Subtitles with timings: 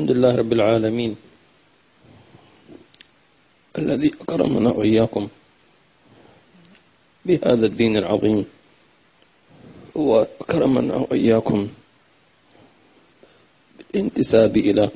[0.00, 1.12] الحمد لله رب العالمين
[3.78, 5.28] الذي أكرمنا وإياكم
[7.24, 8.44] بهذا الدين العظيم.
[9.94, 11.68] وأكرمنا وإياكم
[13.76, 14.88] بالانتساب إلى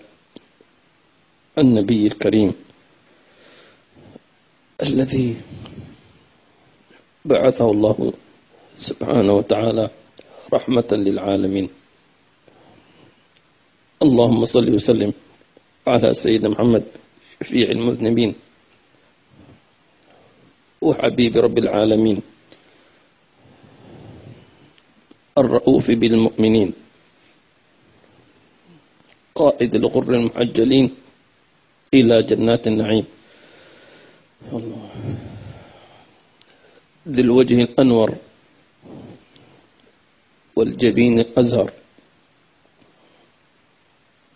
[1.58, 2.50] النبي الكريم
[4.82, 5.36] الذي
[7.24, 8.12] بعثه الله
[8.76, 9.84] سبحانه وتعالى
[10.52, 11.83] رحمة للعالمين.
[14.02, 15.12] اللهم صل وسلم
[15.86, 16.84] على سيدنا محمد
[17.42, 18.34] شفيع المذنبين
[20.82, 22.18] وحبيب رب العالمين
[25.38, 26.72] الرؤوف بالمؤمنين
[29.34, 30.86] قائد الغر المحجلين
[31.94, 33.06] إلى جنات النعيم.
[37.08, 38.10] ذي الوجه الأنور
[40.56, 41.83] والجبين الأزهر.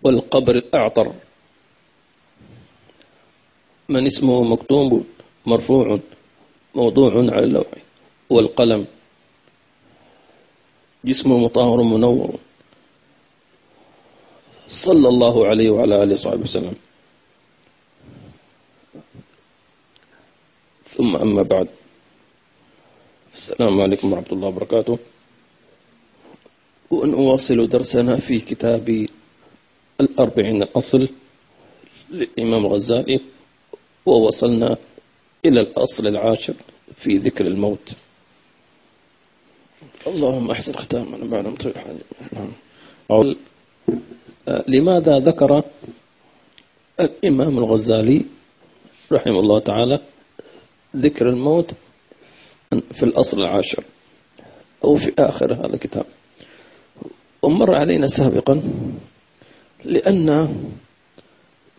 [0.03, 1.13] والقبر الأعطر.
[3.89, 5.07] من اسمه مكتوب
[5.47, 5.99] مرفوع
[6.75, 7.67] موضوع على اللوح
[8.31, 8.87] والقلم.
[11.05, 12.39] جسمه مطهر منور.
[14.71, 16.77] صلى الله عليه وعلى آله وصحبه وسلم.
[20.85, 21.69] ثم أما بعد.
[23.35, 24.99] السلام عليكم ورحمة الله وبركاته.
[26.91, 29.09] ونواصل درسنا في كتاب
[30.01, 31.09] الأربعين الأصل
[32.11, 33.21] للإمام الغزالي
[34.07, 34.77] ووصلنا
[35.45, 36.55] إلى الأصل العاشر
[36.97, 37.93] في ذكر الموت.
[40.07, 41.75] اللهم أحسن ختامنا بعد مطير
[42.33, 42.53] نعم.
[44.69, 45.63] لماذا ذكر
[47.01, 48.25] الإمام الغزالي
[49.13, 50.01] رحمه الله تعالى
[50.97, 51.71] ذكر الموت
[52.93, 53.85] في الأصل العاشر
[54.85, 56.07] أو في آخر هذا الكتاب؟
[57.43, 58.63] ومر علينا سابقا
[59.85, 60.29] لأن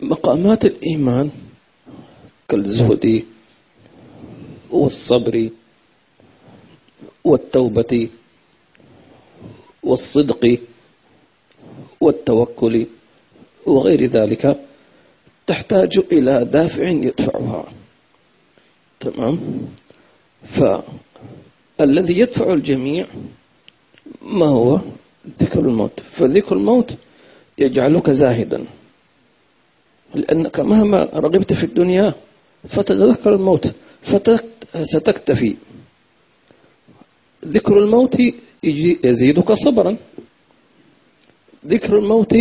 [0.00, 1.30] مقامات الإيمان
[2.48, 3.24] كالزهد
[4.70, 5.50] والصبر
[7.24, 8.08] والتوبة
[9.82, 10.58] والصدق
[12.00, 12.86] والتوكل
[13.66, 14.60] وغير ذلك
[15.46, 17.64] تحتاج إلى دافع يدفعها.
[19.00, 19.40] تمام؟
[20.46, 23.06] فالذي يدفع الجميع
[24.22, 24.80] ما هو؟
[25.40, 26.00] ذكر الموت.
[26.10, 26.96] فذكر الموت
[27.60, 28.64] يجعلك زاهدا.
[30.14, 32.14] لأنك مهما رغبت في الدنيا
[32.68, 33.72] فتتذكر الموت
[34.02, 35.56] فستكتفي
[37.44, 38.16] ذكر الموت
[39.04, 39.96] يزيدك صبرا.
[41.66, 42.36] ذكر الموت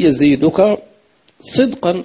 [0.00, 0.78] يزيدك
[1.40, 2.04] صدقا.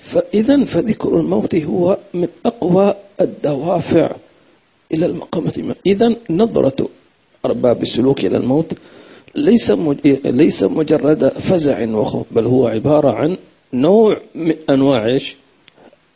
[0.00, 4.16] فإذا فذكر الموت هو من أقوى الدوافع
[4.92, 5.74] إلى المقامة.
[5.86, 6.88] إذا نظرة
[7.44, 8.72] أرباب السلوك إلى الموت
[9.36, 9.70] ليس
[10.24, 13.36] ليس مجرد فزع وخوف بل هو عبارة عن
[13.72, 15.18] نوع من أنواع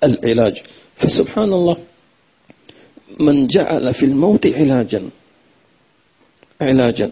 [0.04, 0.62] العلاج.
[0.94, 1.76] فسبحان الله
[3.20, 5.02] من جعل في الموت علاجا
[6.60, 7.10] علاجا.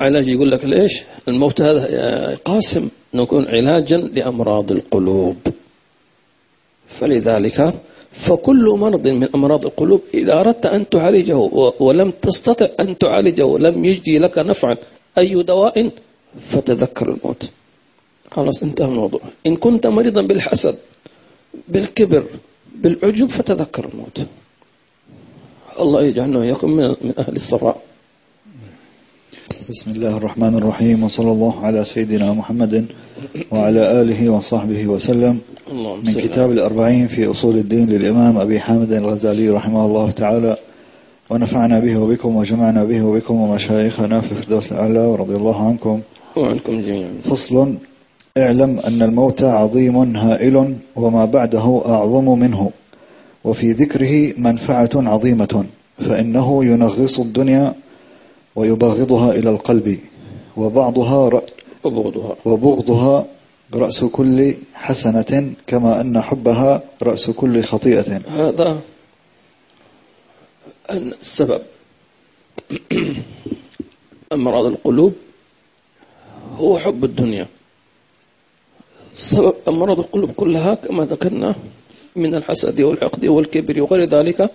[0.00, 5.36] علاج يقول لك ليش؟ الموت هذا قاسم نكون علاجا لأمراض القلوب.
[6.88, 7.74] فلذلك
[8.12, 11.36] فكل مرض من أمراض القلوب إذا أردت أن تعالجه
[11.80, 14.76] ولم تستطع أن تعالجه ولم يجدي لك نفعا
[15.18, 15.90] أي دواء؟
[16.40, 17.50] فتذكر الموت.
[18.30, 19.20] خلاص انتهى الموضوع.
[19.46, 20.76] إن كنت مريضا بالحسد
[21.68, 22.24] بالكبر
[22.74, 24.26] بالعجب فتذكر الموت.
[25.80, 27.82] الله يجعلنا ويكون من أهل الصفاء
[29.70, 32.86] بسم الله الرحمن الرحيم وصلى الله على سيدنا محمد
[33.50, 35.40] وعلى آله وصحبه وسلم.
[35.72, 40.56] من كتاب الأربعين في أصول الدين للإمام أبي حامد الغزالي رحمه الله تعالى.
[41.30, 46.00] ونفعنا به وبكم وجمعنا به وبكم ومشايخنا في الفردوس الأعلى ورضي الله عنكم.
[46.36, 47.10] وعنكم جميعا.
[47.22, 47.74] فصل
[48.38, 52.70] اعلم أن الموت عظيم هائل وما بعده أعظم منه.
[53.44, 55.64] وفي ذكره منفعة عظيمة
[55.98, 57.74] فإنه ينغص الدنيا
[58.56, 59.98] ويبغضها إلى القلب
[60.56, 61.42] وبعضها رأ
[61.84, 62.36] وبغضها.
[62.44, 63.24] وبغضها
[63.74, 68.20] رأس كل حسنة كما أن حبها رأس كل خطيئة.
[68.36, 68.78] هذا
[70.90, 71.62] السبب
[74.32, 75.14] أمراض القلوب
[76.56, 77.46] هو حب الدنيا.
[79.14, 81.54] سبب أمراض القلوب كلها كما ذكرنا
[82.16, 84.50] من الحسد والعقد والكبر وغير ذلك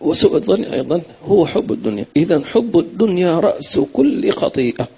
[0.00, 2.06] وسوء الظن أيضا هو حب الدنيا.
[2.16, 4.88] إذا حب الدنيا رأس كل خطيئة.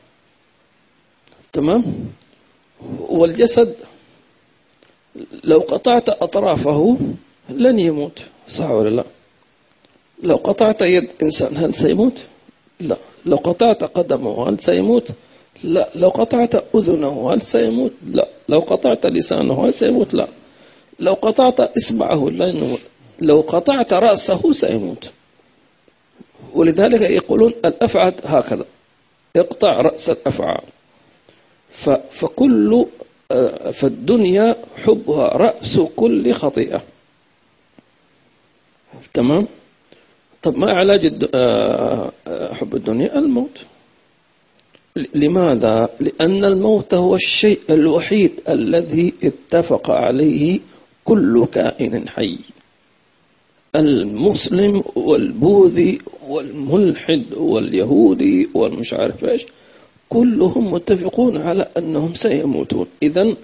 [1.52, 1.84] تمام؟
[3.00, 3.74] والجسد
[5.44, 6.98] لو قطعت أطرافه
[7.48, 9.04] لن يموت صح ولا لا؟
[10.24, 12.22] لو قطعت يد إنسان هل سيموت؟
[12.80, 12.96] لا.
[13.26, 15.08] لو قطعت قدمه هل سيموت؟
[15.64, 15.88] لا.
[15.94, 18.28] لو قطعت أذنه هل سيموت؟ لا.
[18.48, 20.28] لو قطعت لسانه هل سيموت؟ لا.
[21.00, 22.80] لو قطعت إصبعه لا يموت.
[23.20, 25.10] لو قطعت رأسه سيموت.
[26.54, 28.64] ولذلك يقولون الأفعى هكذا.
[29.36, 30.60] اقطع رأس الأفعى
[32.10, 32.86] فكل
[33.32, 36.82] آه، فالدنيا حبها رأس كل خطيئة.
[39.14, 39.46] تمام؟
[40.44, 43.64] طب ما علاج آه، آه، حب الدنيا؟ الموت.
[45.14, 50.60] لماذا؟ لأن الموت هو الشيء الوحيد الذي اتفق عليه
[51.04, 52.38] كل كائن حي.
[53.76, 55.98] المسلم والبوذي
[56.28, 59.46] والملحد واليهودي والمش عارف إيش
[60.08, 62.86] كلهم متفقون على أنهم سيموتون.
[63.02, 63.34] اذا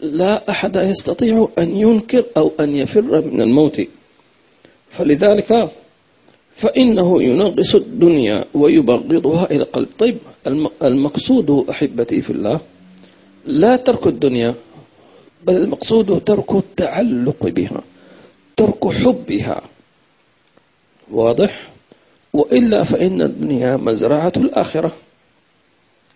[0.00, 3.80] لا أحد يستطيع أن ينكر أو أن يفر من الموت.
[4.90, 5.70] فلذلك
[6.56, 9.88] فإنه ينغص الدنيا ويبغضها إلى القلب.
[9.98, 10.16] طيب
[10.82, 12.60] المقصود أحبتي في الله
[13.46, 14.54] لا ترك الدنيا
[15.46, 17.82] بل المقصود ترك التعلق بها
[18.56, 19.62] ترك حبها.
[21.10, 21.70] واضح؟
[22.32, 24.92] وإلا فإن الدنيا مزرعة الآخرة.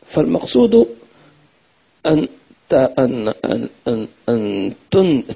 [0.06, 0.87] فالمقصود
[2.06, 2.29] أن
[2.73, 4.73] أن أن أن, أن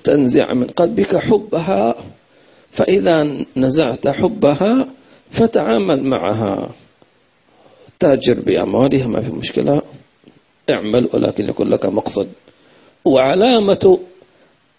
[0.05, 1.95] تنزع من قلبك حبها
[2.73, 4.89] فإذا نزعت حبها
[5.31, 6.71] فتعامل معها.
[7.99, 9.83] تاجر بأموالها ما في مشكلة.
[10.71, 12.29] اعمل ولكن يكون لك مقصد.
[13.05, 13.99] وعلامة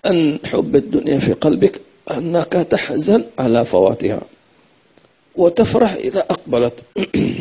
[0.06, 1.81] أن حب الدنيا في قلبك
[2.12, 4.22] أنك تحزن على فواتها.
[5.36, 6.86] وتفرح إذا أقبلت.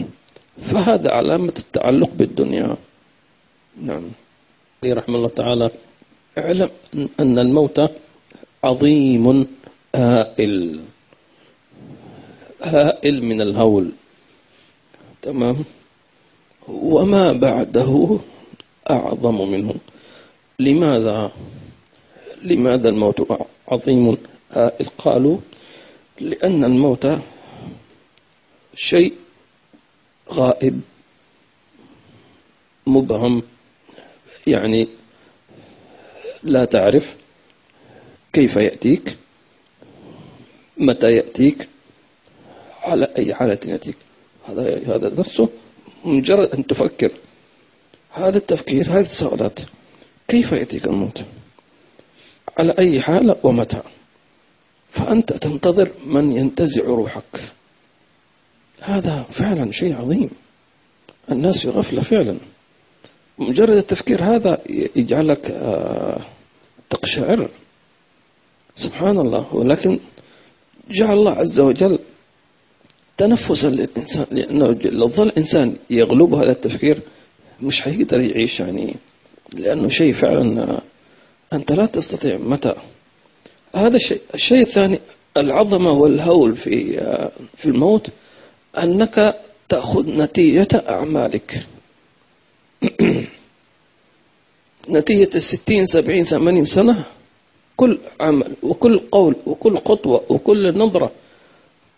[0.68, 2.76] فهذا علامة التعلق بالدنيا.
[3.82, 4.02] نعم.
[4.84, 5.70] رحمه الله تعالى.
[6.38, 6.70] اعلم
[7.20, 7.80] أن الموت
[8.64, 9.46] عظيم.
[9.94, 10.80] هائل
[12.62, 13.92] هائل من الهول.
[15.22, 15.64] تمام؟
[16.68, 18.18] وما بعده
[18.90, 19.74] أعظم منه.
[20.58, 21.32] لماذا؟
[22.42, 23.28] لماذا الموت
[23.68, 24.16] عظيم
[24.52, 24.86] هائل.
[24.98, 25.38] قالوا
[26.20, 27.06] لأن الموت
[28.74, 29.14] شيء
[30.32, 30.80] غائب
[32.86, 33.42] مبهم.
[34.46, 34.88] يعني
[36.42, 37.16] لا تعرف
[38.32, 39.16] كيف يأتيك.
[40.76, 41.68] متى يأتيك؟
[42.82, 43.96] على أي حالة يأتيك؟
[44.48, 45.48] هذا هذا نفسه
[46.04, 47.10] مجرد أن تفكر.
[48.12, 49.60] هذا التفكير هذه السؤالات
[50.28, 51.24] كيف يأتيك الموت؟
[52.58, 53.80] على أي حالة ومتى؟
[54.92, 57.40] فأنت تنتظر من ينتزع روحك.
[58.80, 60.30] هذا فعلا شيء عظيم.
[61.30, 62.36] الناس في غفلة فعلا.
[63.38, 64.58] مجرد التفكير هذا
[64.96, 66.20] يجعلك آه،
[66.90, 67.48] تقشعر.
[68.76, 69.54] سبحان الله.
[69.54, 69.98] ولكن
[70.92, 71.98] جعل الله عز وجل
[73.16, 76.98] تنفسا للإنسان لأنه لو ظل الإنسان يغلب هذا التفكير
[77.62, 78.94] مش حيقدر يعيش يعني
[79.52, 80.80] لأنه شيء فعلا
[81.52, 82.36] أنت لا تستطيع.
[82.36, 82.74] متى؟
[83.74, 84.20] هذا الشيء.
[84.34, 84.98] الشيء الثاني
[85.36, 87.00] العظمة والهول في
[87.56, 88.08] في الموت
[88.82, 91.66] أنك تأخذ نتيجة أعمالك.
[94.90, 97.04] نتيجة الستين سبعين ثمانين سنة
[97.76, 101.12] كل عمل وكل قول وكل خطوة وكل نظرة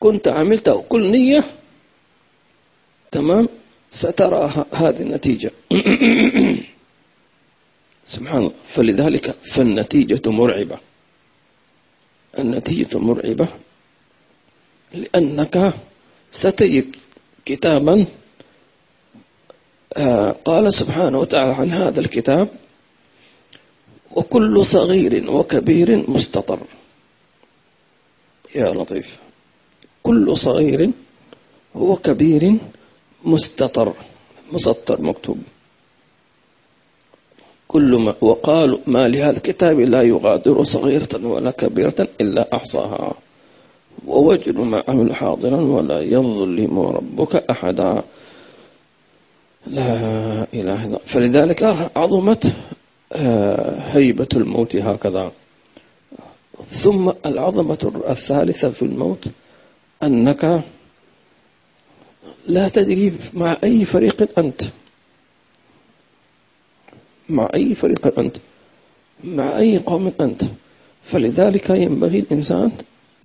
[0.00, 1.44] كنت عملتها وكل نية
[3.10, 3.48] تمام؟
[3.90, 5.50] سترى هذه النتيجة.
[8.04, 8.52] سبحان الله.
[8.64, 10.78] فلذلك فالنتيجة مرعبة.
[12.38, 13.48] النتيجة مرعبة
[14.94, 15.74] لأنك
[16.30, 16.96] ستجد
[17.44, 18.06] كتابا
[19.96, 22.48] آه، قال سبحانه وتعالى عن هذا الكتاب
[24.34, 26.58] وكل صغير وكبير مستطر.
[28.54, 29.18] يا لطيف.
[30.02, 30.90] كل صغير
[31.74, 32.56] وكبير
[33.24, 33.92] مستطر.
[34.52, 35.38] مسطر مكتوب.
[37.68, 43.14] كل ما وقالوا ما لهذا الكتاب لا يغادر صغيرة ولا كبيرة إلا أحصاها.
[44.06, 48.02] ووجدوا ما عملوا حاضرا ولا يظلم ربك أحدا.
[49.66, 49.90] لا
[50.54, 52.52] إله إلا فلذلك عظمت
[53.16, 55.32] هيبة الموت هكذا.
[56.70, 59.28] ثم العظمة الثالثة في الموت
[60.02, 60.62] أنك
[62.46, 64.62] لا تدري مع أي فريق أنت.
[67.28, 68.36] مع أي فريق أنت.
[69.24, 70.42] مع أي قوم أنت.
[71.04, 72.70] فلذلك ينبغي الإنسان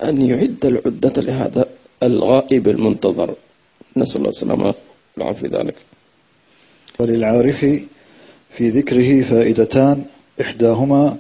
[0.04, 1.66] أن يعد العدة لهذا
[2.04, 3.36] الغائب المنتظر.
[3.98, 4.74] نسأل الله السلامة
[5.18, 5.48] والعافية.
[5.48, 5.76] ذلك.
[7.00, 7.66] وللعارف
[8.60, 10.04] في ذكره فائدتان.
[10.42, 11.18] إحداهما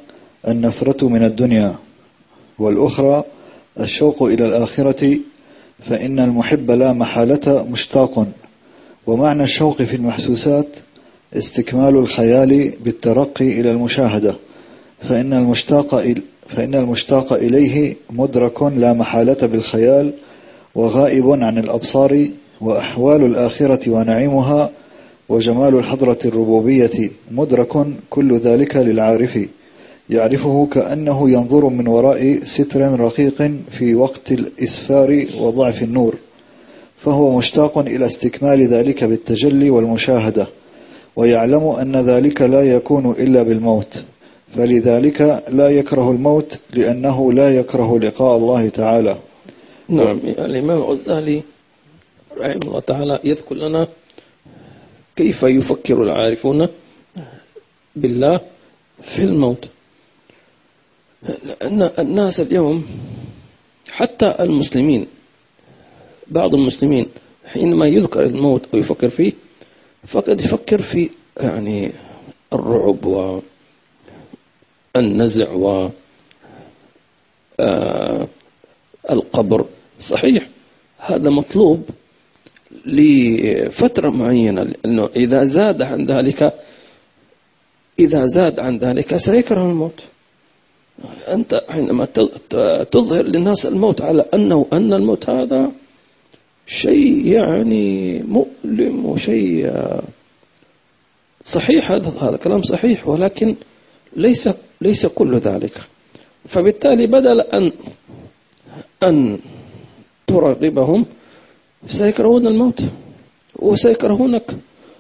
[0.47, 1.75] النفرة من الدنيا
[2.59, 3.23] والأخرى
[3.79, 5.17] الشوق إلى الآخرة
[5.79, 8.27] فإن المحب لا محالة مشتاق.
[9.07, 10.67] ومعنى الشوق في المحسوسات
[11.33, 14.35] استكمال الخيال بالترقي إلى المشاهدة
[15.01, 16.15] فإن المشتاق
[16.47, 20.13] فإن المشتاق إليه مدرك لا محالة بالخيال
[20.75, 22.27] وغائب عن الأبصار
[22.61, 24.71] وأحوال الآخرة ونعيمها
[25.29, 29.39] وجمال الحضرة الربوبية مدرك كل ذلك للعارف.
[30.09, 36.15] يعرفه كأنه ينظر من وراء ستر رقيق في وقت الإسفار وضعف النور
[36.97, 40.47] فهو مشتاق إلى استكمال ذلك بالتجلي والمشاهدة
[41.15, 44.03] ويعلم أن ذلك لا يكون إلا بالموت.
[44.55, 49.17] فلذلك لا يكره الموت لأنه لا يكره لقاء الله تعالى.
[49.89, 51.41] نعم الإمام الغزالي
[52.37, 53.87] رحمه الله تعالى يذكر لنا
[55.19, 56.67] كيف يفكر العارفون
[57.95, 58.39] بالله
[59.01, 59.69] في الموت؟
[61.43, 62.85] لأن الناس اليوم
[63.91, 65.07] حتى المسلمين
[66.27, 67.07] بعض المسلمين
[67.45, 69.33] حينما يذكر الموت ويفكر فيه
[70.07, 71.09] فقد يفكر في
[71.41, 71.91] يعني
[72.53, 73.05] الرعب
[74.95, 75.89] والنزع و
[77.59, 78.27] آه،
[79.11, 79.65] القبر.
[79.99, 80.47] صحيح
[80.97, 81.89] هذا مطلوب
[82.85, 86.53] لفترة معينة لأنه إذا زاد عن ذلك
[87.99, 90.03] إذا زاد عن ذلك سيكره الموت.
[91.27, 92.05] أنت حينما
[92.91, 95.71] تظهر للناس الموت على أنه أن الموت هذا
[96.67, 99.73] شيء يعني مؤلم وشيء
[101.43, 103.55] صحيح هذا هذا كلام صحيح ولكن
[104.15, 104.49] ليس
[104.81, 105.77] ليس كل ذلك.
[106.47, 107.71] فبالتالي بدل أن
[109.03, 109.39] أن
[110.27, 111.05] ترغبهم
[111.87, 112.81] سيكرهون الموت.
[113.55, 114.57] وسيكرهونك.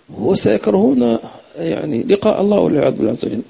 [0.09, 1.17] وسيكرهون
[1.57, 3.41] يعني لقاء الله والعياذ بالله عز وجل.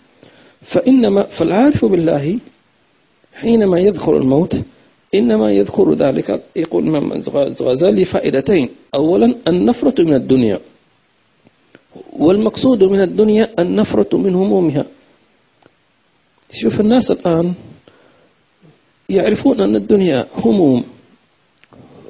[0.61, 2.39] فإنما فالعارف بالله
[3.33, 4.59] حينما يذكر الموت
[5.15, 7.11] إنما يذكر ذلك يقول الإمام
[7.61, 8.69] الغزالي فائدتين.
[8.95, 10.59] أولا النفرة من الدنيا.
[12.13, 14.85] والمقصود من الدنيا النفرة من همومها.
[16.51, 17.53] شوف الناس الآن
[19.09, 20.83] يعرفون أن الدنيا هموم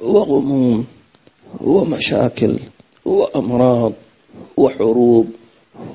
[0.02, 0.86] وغموم.
[1.60, 2.56] ومشاكل
[3.04, 3.92] وأمراض
[4.56, 5.30] وحروب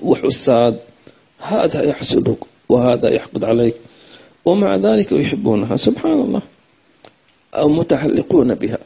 [0.03, 0.79] وحساد.
[1.39, 2.37] هذا يحسدك
[2.69, 3.75] وهذا يحقد عليك.
[4.45, 5.75] ومع ذلك يحبونها.
[5.75, 6.41] سبحان الله.
[7.53, 8.77] أو متعلقون بها.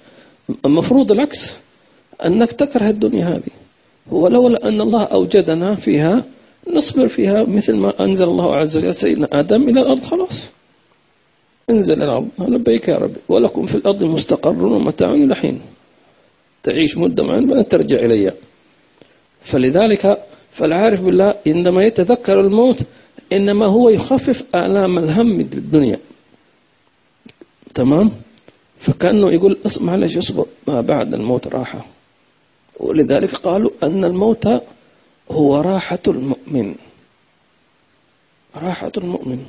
[0.65, 1.53] المفروض العكس.
[2.25, 3.53] أنك تكره الدنيا هذه.
[4.11, 6.23] ولولا أن الله أوجدنا فيها
[6.73, 8.93] نصبر فيها مثل ما أنزل الله عز وجل.
[8.93, 10.47] سيدنا آدم إلى الأرض خلاص.
[11.69, 12.27] انزل الأرض.
[12.39, 13.19] لبيك يا ربي.
[13.29, 15.61] ولكم في الأرض مستقر ومتاع إلى حين.
[16.63, 18.34] تعيش مدة معينة بعدين ترجع إلي
[19.42, 20.18] فلذلك
[20.51, 22.84] فالعارف بالله عندما يتذكر الموت
[23.34, 26.00] إنما هو يخفف آلام الهم الدنيا.
[27.74, 28.12] تمام؟
[28.80, 31.86] فكأنه يقول اسمع معلش اصبر ما بعد الموت راحة.
[32.80, 34.48] ولذلك قالوا أن الموت
[35.32, 36.75] هو راحة المؤمن.
[38.56, 39.46] راحة المؤمن.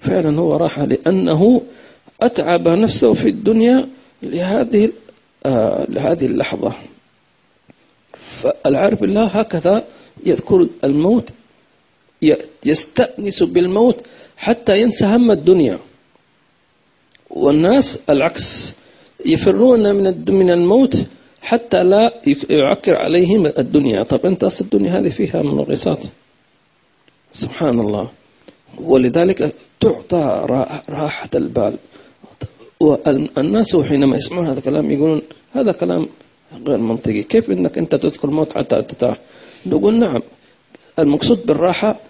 [0.00, 1.62] فعلا هو راحة لأنه
[2.22, 3.88] أتعب نفسه في الدنيا
[4.22, 4.92] لهذه
[5.88, 6.72] لهذه اللحظة.
[8.18, 9.84] فالعارف بالله هكذا
[10.26, 11.30] يذكر الموت
[12.64, 14.06] يستأنس بالموت
[14.36, 15.78] حتى ينسى هم الدنيا.
[17.30, 18.72] والناس العكس
[19.26, 20.96] يفرون من من الموت
[21.40, 22.12] حتى لا
[22.50, 24.02] يعكر عليهم الدنيا.
[24.02, 26.04] طب أنت أصل الدنيا هذه فيها منغصات.
[27.32, 28.08] سبحان الله.
[28.78, 30.46] ولذلك تعطى
[30.88, 31.78] راحة البال.
[32.82, 35.22] والناس حينما يسمعون هذا الكلام يقولون
[35.52, 36.08] هذا كلام
[36.66, 37.22] غير منطقي.
[37.22, 39.18] كيف إنك أنت تذكر الموت حتى تتراح
[39.66, 40.22] نقول نعم.
[40.98, 42.00] المقصود بالراحة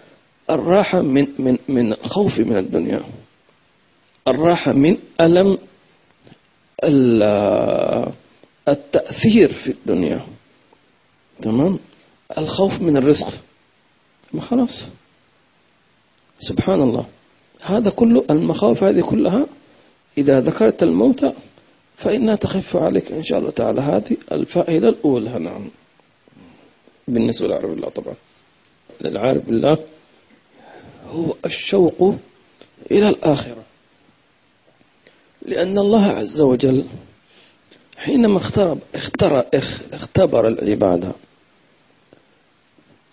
[0.50, 3.02] الراحة من من من خوف من الدنيا.
[4.29, 5.59] الراحة من ألم
[8.69, 10.21] التأثير في الدنيا.
[11.43, 11.79] تمام؟
[12.38, 13.29] الخوف من الرزق.
[14.33, 14.85] ما خلاص.
[16.41, 17.07] سبحان الله.
[17.62, 19.47] هذا كله المخاوف هذه كلها
[20.19, 21.25] إذا ذكرت الموت
[21.97, 23.81] فإنها تخف عليك إن شاء الله تعالى.
[23.81, 25.38] هذه الفائدة الأولى.
[25.38, 25.69] نعم.
[27.09, 28.14] بالنسبة للعارف بالله طبعا.
[29.00, 29.78] للعارف بالله
[31.11, 32.14] هو الشوق
[32.90, 33.62] إلى الآخرة.
[35.42, 36.85] لأن الله عز وجل
[37.97, 39.45] حينما اخترب اختر
[39.92, 41.12] اختبر العبادة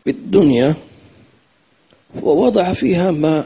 [0.06, 0.76] بالدنيا
[2.22, 3.46] ووضع فيها ما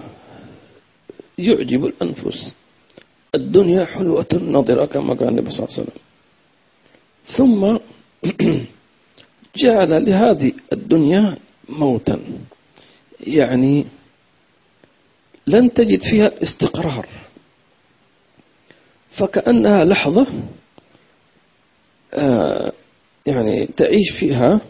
[1.38, 2.54] يعجب الأنفس.
[3.36, 6.00] الدنيا حلوة نظرة كما قال النبي صلى الله عليه وسلم.
[7.26, 7.78] ثم
[9.56, 11.38] جعل لهذه الدنيا
[11.70, 12.20] موتا.
[13.20, 13.86] يعني
[15.48, 17.08] لن تجد فيها استقرار.
[19.12, 20.28] فكأنها لحظة
[22.14, 22.72] آه،
[23.26, 24.62] يعني تعيش فيها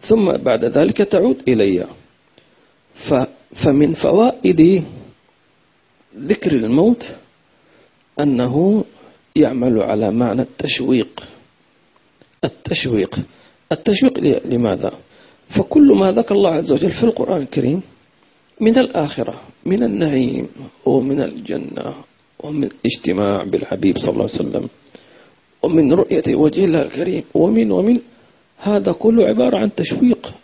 [0.00, 1.86] ثم بعد ذلك تعود إلي
[3.54, 4.84] فمن فوائد
[6.18, 7.08] ذكر الموت
[8.20, 8.84] أنه
[9.36, 11.22] يعمل على معنى التشويق.
[12.44, 13.18] التشويق.
[13.72, 14.92] التشويق لماذا؟
[15.48, 17.80] فكل ما ذكر الله عز وجل في القرآن الكريم
[18.60, 19.34] من الآخرة
[19.66, 20.48] من النعيم
[20.86, 21.94] ومن الجنة
[22.40, 24.68] ومن اجتماع بالحبيب صلى الله عليه وسلم
[25.62, 27.96] ومن رؤية وجه الله الكريم ومن ومن
[28.58, 30.34] هذا كله عبارة عن تشويق.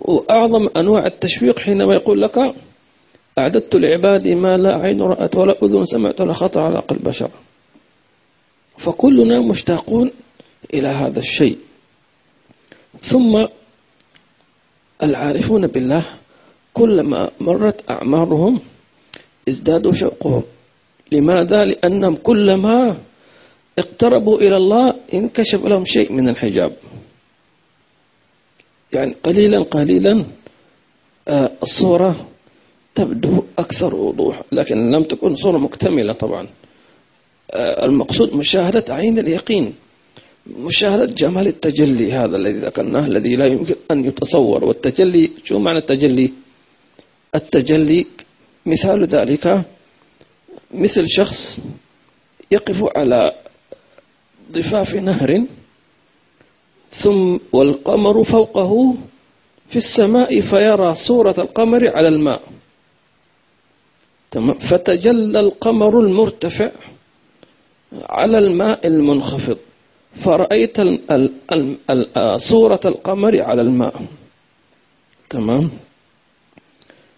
[0.00, 2.54] وأعظم أنواع التشويق حينما يقول لك
[3.38, 7.30] أعددت لعبادي ما لا عين رأت ولا أذن سمعت ولا خطر على قلب بشر.
[8.78, 10.10] فكلنا مشتاقون
[10.74, 11.58] إلى هذا الشيء.
[13.02, 13.46] ثم
[15.02, 16.02] العارفون بالله
[16.74, 18.60] كلما مرت أعمارهم
[19.48, 20.42] ازدادوا شوقهم.
[21.12, 22.96] لماذا؟ لأنهم كلما
[23.78, 26.72] اقتربوا إلى الله انكشف لهم شيء من الحجاب.
[28.92, 30.24] يعني قليلا قليلا
[31.28, 32.26] آه، الصورة
[32.94, 36.48] تبدو أكثر وضوح لكن لم تكن صورة مكتملة طبعا.
[37.50, 39.74] آه، المقصود مشاهدة عين اليقين
[40.46, 44.64] مشاهدة جمال التجلي هذا الذي ذكرناه الذي لا يمكن أن يتصور.
[44.64, 46.32] والتجلي شو معنى التجلي؟
[47.34, 48.06] التجلي
[48.66, 49.64] مثال ذلك
[50.74, 51.60] مثل شخص
[52.50, 53.32] يقف على
[54.52, 55.44] ضفاف نهر
[56.92, 58.94] ثم والقمر فوقه
[59.68, 62.42] في السماء فيرى صورة القمر على الماء.
[64.34, 64.58] تمام.
[64.58, 66.70] فتجلى القمر المرتفع
[68.18, 69.58] على الماء المنخفض.
[70.16, 70.76] فرأيت
[72.36, 73.94] صورة القمر على الماء.
[75.30, 75.70] تمام.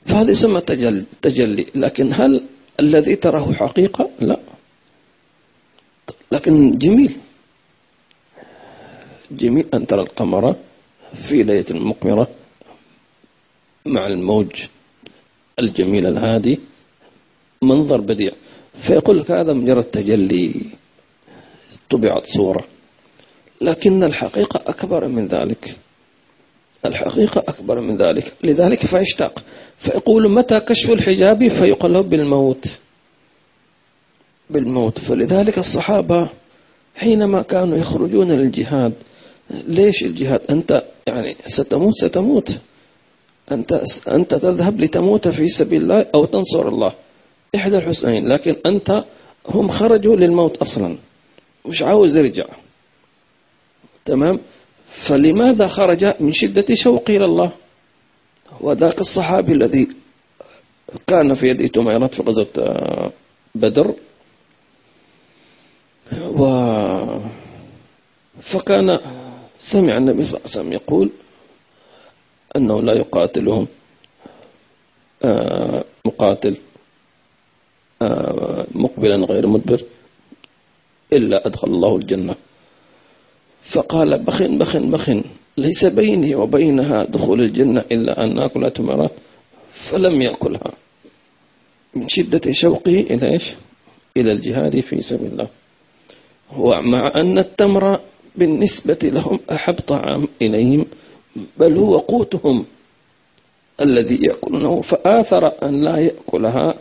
[0.04, 0.60] فهذا يسمى
[1.22, 1.66] تجلي.
[1.74, 2.32] لكن هل
[2.80, 4.38] الذي تراه حقيقة؟ لا.
[6.32, 7.12] لكن جميل.
[9.30, 10.54] جميل أن ترى القمر
[11.14, 12.28] في ليلة مقمرة
[13.86, 14.52] مع الموج
[15.58, 16.58] الجميل الهادي.
[17.66, 18.32] منظر بديع.
[18.78, 20.54] فيقول لك هذا مجرد تجلي
[21.90, 22.64] طبعت صورة.
[23.60, 25.76] لكن الحقيقة أكبر من ذلك.
[26.86, 28.32] الحقيقة أكبر من ذلك.
[28.44, 29.42] لذلك فيشتاق.
[29.78, 32.66] فيقول متى كشف الحجاب؟ فيقال له بالموت.
[34.50, 34.98] بالموت.
[34.98, 36.30] فلذلك الصحابة
[36.94, 38.92] حينما كانوا يخرجون للجهاد
[39.50, 42.58] ليش الجهاد؟ أنت يعني ستموت ستموت.
[43.52, 46.92] أنت أنت تذهب لتموت في سبيل الله أو تنصر الله.
[47.54, 49.04] إحدى الحسنين لكن أنت
[49.48, 50.96] هم خرجوا للموت أصلا.
[51.66, 52.44] مش عاوز يرجع.
[54.04, 54.40] تمام؟
[54.90, 57.52] فلماذا خرج؟ من شدة شوقه إلى الله.
[58.60, 59.88] وذاك الصحابي الذي
[61.06, 63.10] كان في يده تميرات في غزوة آه،
[63.54, 63.94] بدر.
[66.12, 66.46] و
[68.40, 68.98] فكان
[69.58, 71.10] سمع النبي صلى الله عليه وسلم يقول
[72.56, 73.66] أنه لا يقاتلهم
[75.24, 76.56] آه، مقاتل.
[78.74, 79.82] مقبلا غير مدبر
[81.12, 82.34] إلا أدخل الله الجنة.
[83.62, 85.10] فقال بخ بخ بخ
[85.56, 89.12] ليس بيني وبينها دخول الجنة إلا أن نأكل تمرات
[89.72, 90.72] فلم يأكلها.
[91.94, 93.52] من شدة شوقه إلى إيش؟
[94.16, 95.48] إلى الجهاد في سبيل الله.
[96.56, 98.00] ومع أن التمر
[98.36, 100.86] بالنسبة لهم أحب طعام إليهم
[101.56, 102.64] بل هو قوتهم
[103.80, 106.74] الذي يأكلونه فآثر أن لا يأكلها.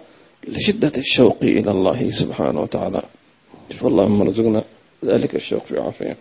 [0.48, 3.02] لشدة الشوق إلى الله سبحانه وتعالى.
[3.70, 4.64] فاللهم ارزقنا
[5.06, 6.18] ذلك الشوق في عافية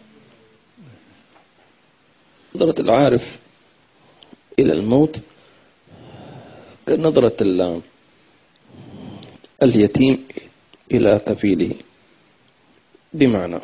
[2.55, 3.39] نظرة العارف
[4.59, 5.21] إلى الموت
[6.89, 7.81] كنظرة
[9.63, 10.27] اليتيم
[10.93, 11.75] إلى كفيله
[13.13, 13.59] بمعنى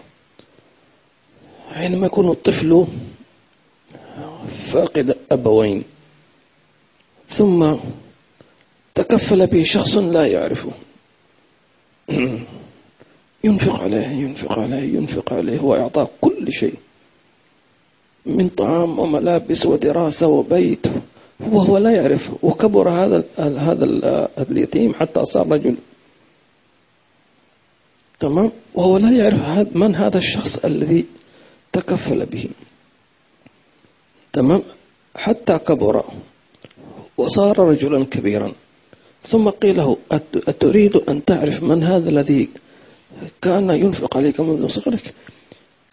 [1.73, 2.87] حينما يكون الطفل
[4.49, 5.85] فاقد أبوين
[7.29, 7.77] ثم
[8.95, 10.71] تكفل به شخص لا يعرفه.
[13.45, 16.75] ينفق عليه ينفق عليه ينفق عليه وإعطاه كل شيء.
[18.27, 20.87] من طعام وملابس ودراسة وبيت
[21.41, 23.85] وهو لا يعرف وكبر هذا هذا
[24.51, 25.77] اليتيم حتى صار رجل.
[28.21, 31.05] تمام؟ وهو لا يعرف من هذا الشخص الذي
[31.73, 32.49] تكفل به.
[34.33, 34.63] تمام؟
[35.17, 36.05] حتى كبر.
[37.17, 38.53] وصار رجلا كبيرا.
[39.23, 39.97] ثم قيل له
[40.49, 42.49] أتريد أن تعرف من هذا الذي
[43.43, 45.15] كان ينفق عليك منذ صغرك؟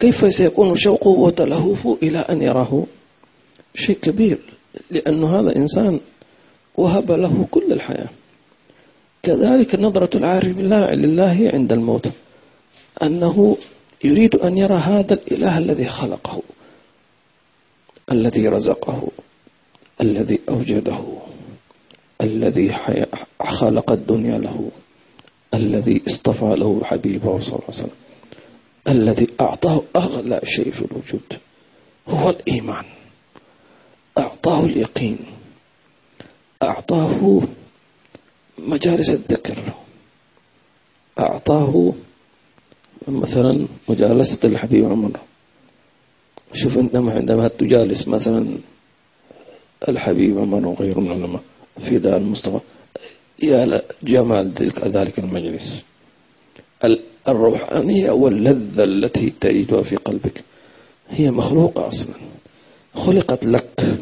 [0.00, 2.84] كيف سيكون شوقه وتلهفه إلى أن يراه؟
[3.74, 4.38] شيء كبير
[4.90, 6.00] لأن هذا إنسان
[6.76, 8.08] وهب له كل الحياة.
[9.22, 12.08] كذلك نظرة العارف لله عند الموت
[13.02, 13.56] أنه
[14.04, 16.42] يريد أن يرى هذا الإله الذي خلقه
[18.12, 19.08] الذي رزقه
[20.00, 21.27] الذي أوجده.
[22.20, 22.74] الذي
[23.40, 24.70] خلق الدنيا له
[25.54, 27.90] الذي اصطفى له حبيبه صلى الله عليه وسلم
[28.88, 31.38] الذي أعطاه أغلى شيء في الوجود
[32.08, 32.84] هو الإيمان.
[34.18, 35.18] أعطاه اليقين.
[36.62, 37.42] أعطاه
[38.58, 39.56] مجالس الذكر.
[41.18, 41.92] أعطاه
[43.08, 45.20] مثلا مجالسة الحبيب عمر
[46.52, 48.58] شوف عندما عندما تجالس مثلا
[49.88, 51.42] الحبيب عمر وغيره من العلماء
[51.80, 52.60] في دار المصطفى.
[53.42, 54.52] يا جمال
[54.84, 55.82] ذلك المجلس.
[57.28, 60.44] الروحانية واللذة التي تجدها في قلبك.
[61.10, 62.14] هي مخلوقة أصلا.
[62.94, 63.98] خلقت لك.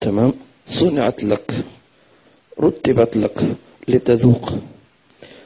[0.00, 0.32] تمام؟
[0.66, 1.52] صنعت لك.
[2.60, 3.56] رتبت لك
[3.88, 4.58] لتذوق.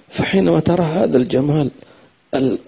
[0.08, 1.70] فحينما ترى هذا الجمال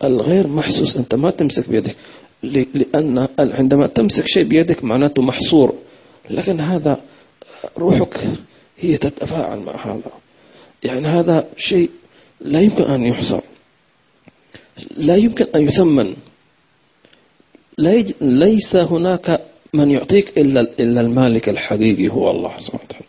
[0.04, 1.96] الغير محسوس أنت ما تمسك بيدك.
[2.42, 5.74] لأن عندما تمسك شيء بيدك معناته محصور.
[6.30, 7.00] لكن هذا
[7.78, 8.20] روحك
[8.78, 10.10] هي تتفاعل مع هذا.
[10.84, 11.90] يعني هذا شيء
[12.40, 13.40] لا يمكن أن يحصر
[14.96, 16.16] لا يمكن أن يثمن.
[18.20, 19.40] ليس هناك
[19.74, 23.06] من يعطيك إلا إلا المالك الحقيقي هو الله سبحانه وتعالى.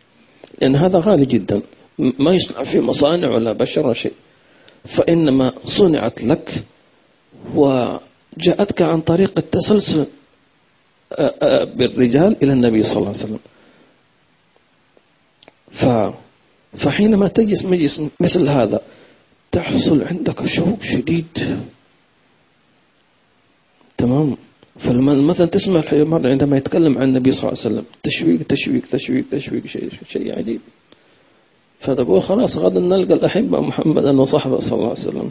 [0.62, 1.62] لأن هذا غالي جدا.
[1.98, 4.14] ما يصنع في مصانع ولا بشر شيء.
[4.86, 6.64] فإنما صنعت لك
[7.56, 10.06] وجاءتك عن طريق التسلسل
[11.76, 13.40] بالرجال إلى النبي صلى الله عليه وسلم.
[15.72, 15.86] ف
[16.78, 18.82] فحينما تجلس مجلس مثل هذا
[19.52, 21.60] تحصل عندك شوق شديد.
[23.98, 24.38] تمام؟
[24.80, 29.66] فمثلا تسمع مرة عندما يتكلم عن النبي صلى الله عليه وسلم تشويق تشويق تشويق تشويق
[29.66, 30.62] شيء شيء عجيب.
[31.80, 35.30] فتقول خلاص غدا نلقى الأحبة محمدا وصحبه صلى الله عليه وسلم.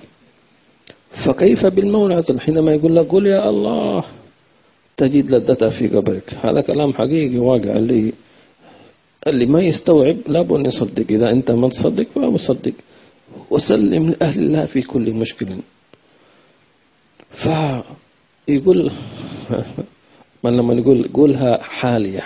[1.10, 4.04] فكيف بالمولى عز وجل حينما يقول لك قل يا الله.
[4.96, 6.34] تجد لذتها في قبرك.
[6.42, 8.12] هذا كلام حقيقي واقع اللي
[9.26, 11.04] اللي ما يستوعب لابد يصدق.
[11.10, 12.72] إذا أنت ما تصدق فهو مصدق.
[13.50, 15.46] وسلم لأهل الله في كل مشكل.
[17.32, 18.90] فيقول
[20.44, 22.22] من لما نقول قولها حالية.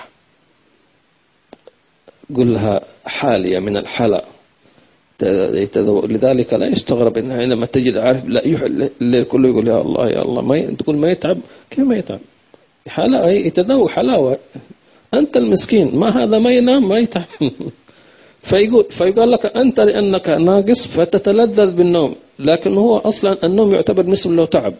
[2.36, 4.24] قولها حالية من الحلا.
[5.22, 8.44] لذلك لا يستغرب ان عندما تجد عارف لا
[9.00, 10.42] الليل كله يقول يا الله يا الله.
[10.42, 11.38] ما تقول ما يتعب
[11.70, 12.20] كيف ما يتعب؟
[12.88, 14.38] حلاوة يتذوق حلاوة.
[15.14, 17.24] أنت المسكين ما هذا ما ينام ما يتعب.
[18.42, 24.44] فيقول فيقول لك أنت لأنك ناقص فتتلذذ بالنوم لكن هو أصلا النوم يعتبر بالنسبة له
[24.44, 24.74] تعب.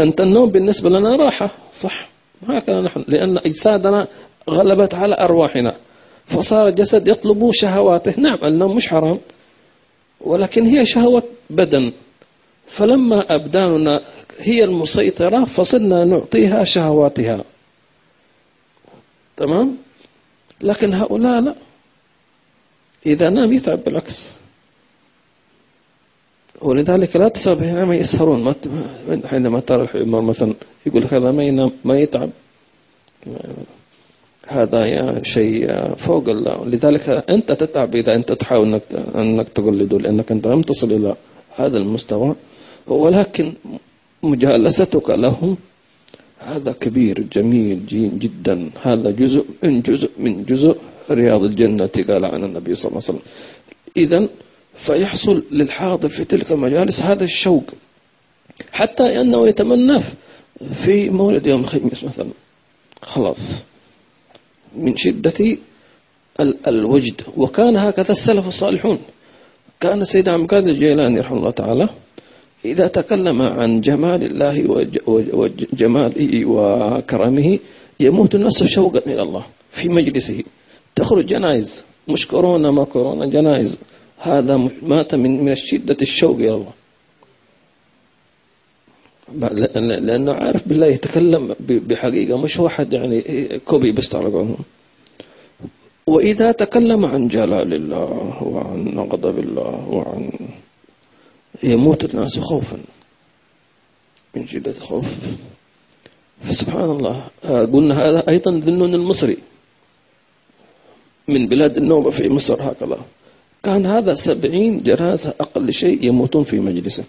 [0.00, 2.08] أنت النوم بالنسبة لنا راحة صح.
[2.48, 4.06] هكذا نحن لأن أجسادنا
[4.50, 5.76] غلبت على أرواحنا
[6.26, 8.20] فصار الجسد يطلب شهواته.
[8.20, 9.18] نعم النوم مش حرام
[10.20, 11.92] ولكن هي شهوة بدن.
[12.66, 14.00] فلما أبداننا
[14.38, 17.44] هي المسيطرة فصرنا نعطيها شهواتها.
[19.38, 19.76] تمام؟
[20.60, 21.54] لكن هؤلاء لا.
[23.06, 24.18] إذا نام يتعب بالعكس.
[26.60, 28.54] ولذلك لا تصاب حينما يسهرون.
[29.30, 30.54] حينما ترى الحمار مثلا
[30.86, 32.30] يقول هذا ما ينام ما يتعب.
[34.46, 36.64] هذا يا شيء فوق الله.
[36.64, 38.82] لذلك أنت تتعب إذا أنت تحاول أنك,
[39.14, 41.16] أنك تقلده لأنك أنت لم تصل إلى
[41.56, 42.34] هذا المستوى.
[42.86, 43.52] ولكن
[44.22, 45.56] مجالستك لهم
[46.38, 47.86] هذا كبير جميل
[48.18, 48.70] جدا.
[48.82, 50.76] هذا جزء من جزء من جزء
[51.10, 53.22] رياض الجنة قال عن النبي صلى الله عليه وسلم.
[53.96, 54.28] إذا
[54.74, 57.64] فيحصل للحاضر في تلك المجالس هذا الشوق
[58.72, 59.98] حتى أنه يتمنى
[60.72, 62.28] في مولد يوم الخميس مثلا.
[63.02, 63.62] خلاص.
[64.76, 65.56] من شدة
[66.66, 67.20] الوجد.
[67.36, 68.98] وكان هكذا السلف الصالحون.
[69.80, 71.88] كان سيدنا عبد الجيلاني رحمه الله تعالى
[72.64, 74.70] إذا تكلم عن جمال الله
[75.06, 77.58] وجماله وكرمه
[78.00, 80.42] يموت الناس شوقا إلى الله في مجلسه.
[80.96, 83.80] تخرج جنائز مش كورونا ما كورونا جنائز
[84.18, 86.72] هذا مات من من شدة الشوق إلى الله.
[90.00, 93.20] لأنه عارف بالله يتكلم بحقيقة مش واحد يعني
[93.58, 94.56] كوبي بس على
[96.06, 100.30] وإذا تكلم عن جلال الله وعن غضب الله وعن
[101.62, 102.78] يموت الناس خوفا.
[104.34, 105.06] من شدة الخوف.
[106.42, 107.28] فسبحان الله.
[107.44, 109.38] قلنا هذا أيضا ذنون المصري.
[111.28, 113.00] من بلاد النوبة في مصر هكذا.
[113.62, 117.04] كان هذا سبعين جنازة أقل شيء يموتون في مجلسه.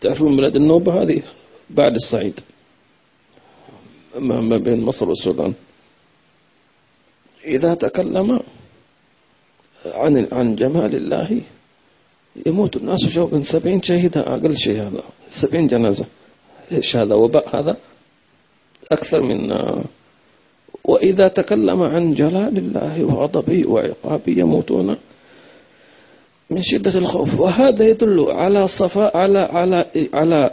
[0.00, 1.22] تعرفون بلاد النوبة هذه؟
[1.70, 2.40] بعد الصعيد.
[4.18, 5.54] ما بين مصر والسودان.
[7.44, 8.40] إذا تكلم
[9.86, 11.40] عن عن جمال الله
[12.46, 15.02] يموت الناس شوقا سبعين شهيد أقل شيء هذا.
[15.30, 16.06] سبعين جنازة.
[16.72, 17.76] إيش هذا؟ وباء هذا؟
[18.92, 19.52] أكثر من
[20.84, 24.96] وإذا تكلم عن جلال الله وغضبه وعقابه يموتون
[26.50, 27.40] من شدة الخوف.
[27.40, 30.50] وهذا يدل على صفاء على على على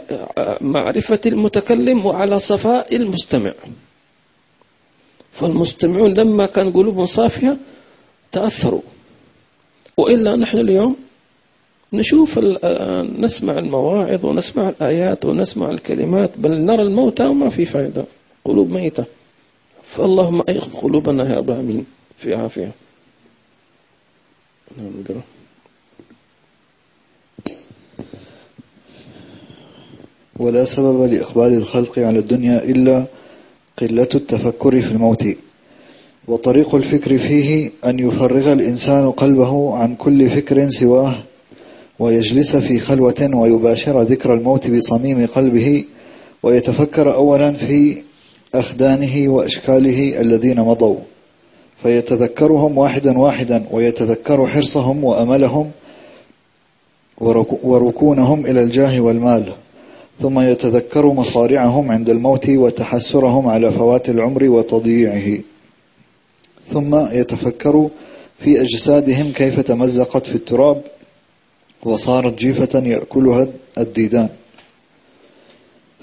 [0.60, 3.52] معرفة المتكلم وعلى صفاء المستمع.
[5.32, 7.56] فالمستمعون لما كان قلوبهم صافية
[8.32, 8.82] تأثروا.
[9.96, 10.96] وإلا نحن اليوم
[11.92, 12.38] نشوف
[13.18, 18.04] نسمع المواعظ ونسمع الآيات ونسمع الكلمات بل نرى الموتى وما في فائدة.
[18.44, 19.04] قلوب ميتة.
[19.82, 21.86] فاللهم أيقظ قلوبنا يا رب العالمين.
[22.16, 22.70] في عافية.
[24.78, 25.20] نعم
[30.36, 33.06] ولا سبب لإقبال الخلق على الدنيا إلا
[33.78, 35.24] قلة التفكر في الموت.
[36.28, 41.22] وطريق الفكر فيه أن يفرغ الإنسان قلبه عن كل فكر سواه.
[41.98, 45.84] ويجلس في خلوة ويباشر ذكر الموت بصميم قلبه
[46.42, 48.02] ويتفكر أولا في
[48.54, 50.96] أخدانه وأشكاله الذين مضوا.
[51.82, 55.70] فيتذكرهم واحدا واحدا ويتذكر حرصهم وأملهم
[57.62, 59.52] وركونهم إلى الجاه والمال.
[60.20, 65.38] ثم يتذكر مصارعهم عند الموت وتحسرهم على فوات العمر وتضييعه.
[66.66, 67.88] ثم يتفكر
[68.38, 70.82] في أجسادهم كيف تمزقت في التراب
[71.82, 74.28] وصارت جيفة يأكلها الديدان.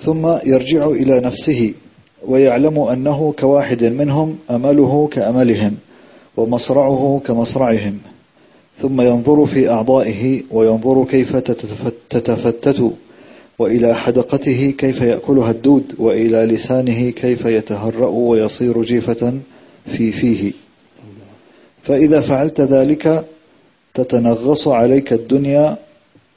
[0.01, 1.73] ثم يرجع إلى نفسه
[2.27, 5.75] ويعلم أنه كواحد منهم أمله كأملهم
[6.37, 7.97] ومصرعه كمصرعهم.
[8.81, 11.35] ثم ينظر في أعضائه وينظر كيف
[12.09, 12.91] تتفتت
[13.59, 19.33] وإلى حدقته كيف يأكلها الدود وإلى لسانه كيف يتهرأ ويصير جيفة
[19.85, 20.51] في فيه.
[21.83, 23.25] فإذا فعلت ذلك
[23.95, 25.77] تتنغص عليك الدنيا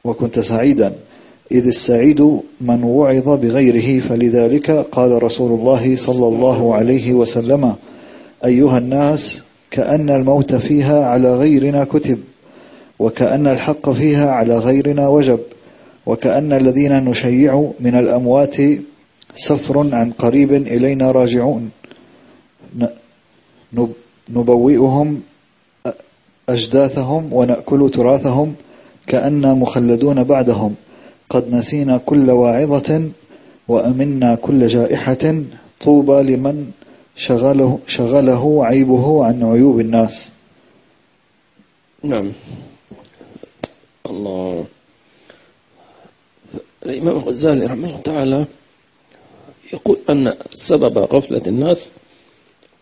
[0.05, 0.93] وكنت سعيدا.
[1.53, 2.21] إذ السعيد
[2.61, 7.75] من وعظ بغيره فلذلك قال رسول الله صلى الله عليه وسلم
[8.45, 12.19] أيها الناس كأن الموت فيها على غيرنا كتب
[12.99, 15.41] وكأن الحق فيها على غيرنا وجب
[16.07, 18.57] وكأن الذين نشيع من الأموات
[19.35, 21.71] سفر عن قريب إلينا راجعون.
[24.29, 25.23] نبوئهم
[26.49, 28.55] أجداثهم ونأكل تراثهم
[29.07, 30.75] كأننا مخلدون بعدهم.
[31.31, 33.09] قد نسينا كل واعظة
[33.69, 35.43] وأمنا كل جائحة.
[35.81, 36.71] طوبى لمن
[37.17, 40.33] شغله, شغله عيبه عن عيوب الناس.
[42.05, 42.33] نعم.
[44.11, 44.65] الله.
[46.87, 48.45] الإمام الغزالي رحمه الله تعالى
[49.73, 51.93] يقول أن سبب غفلة الناس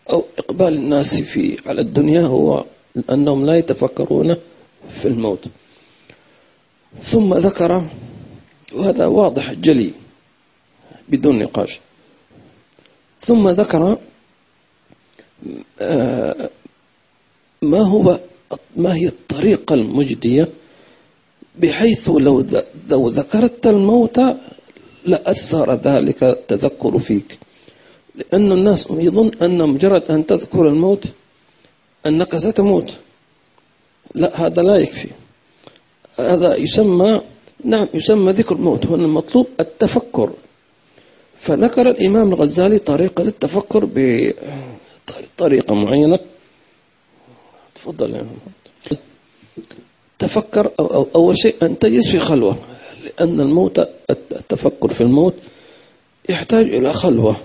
[0.09, 2.63] أو إقبال الناس في على الدنيا هو
[3.09, 4.35] أنهم لا يتفكرون
[4.89, 5.45] في الموت.
[7.01, 7.85] ثم ذكر
[8.73, 9.91] وهذا واضح جلي
[11.09, 11.79] بدون نقاش.
[13.21, 13.97] ثم ذكر
[15.81, 16.49] آه،
[17.61, 18.19] ما هو
[18.75, 20.47] ما هي الطريقة المجدية
[21.55, 22.45] بحيث لو
[22.89, 24.19] لو ذكرت الموت
[25.05, 27.37] لأثر ذلك التذكر فيك.
[28.15, 31.05] لأن الناس يظن أن مجرد أن تذكر الموت
[32.05, 32.97] أنك ستموت.
[34.15, 35.09] لا هذا لا يكفي.
[36.19, 37.21] هذا يسمى
[37.63, 40.31] نعم يسمى ذكر الموت هنا المطلوب التفكر.
[41.37, 43.89] فذكر الإمام الغزالي طريقة التفكر
[45.37, 46.19] بطريقة معينة.
[47.75, 48.27] تفضل يا
[50.19, 52.57] تفكر أو, أو أول شيء أن تجلس في خلوة
[53.03, 53.79] لأن الموت
[54.09, 55.33] التفكر في الموت
[56.29, 57.35] يحتاج إلى خلوة.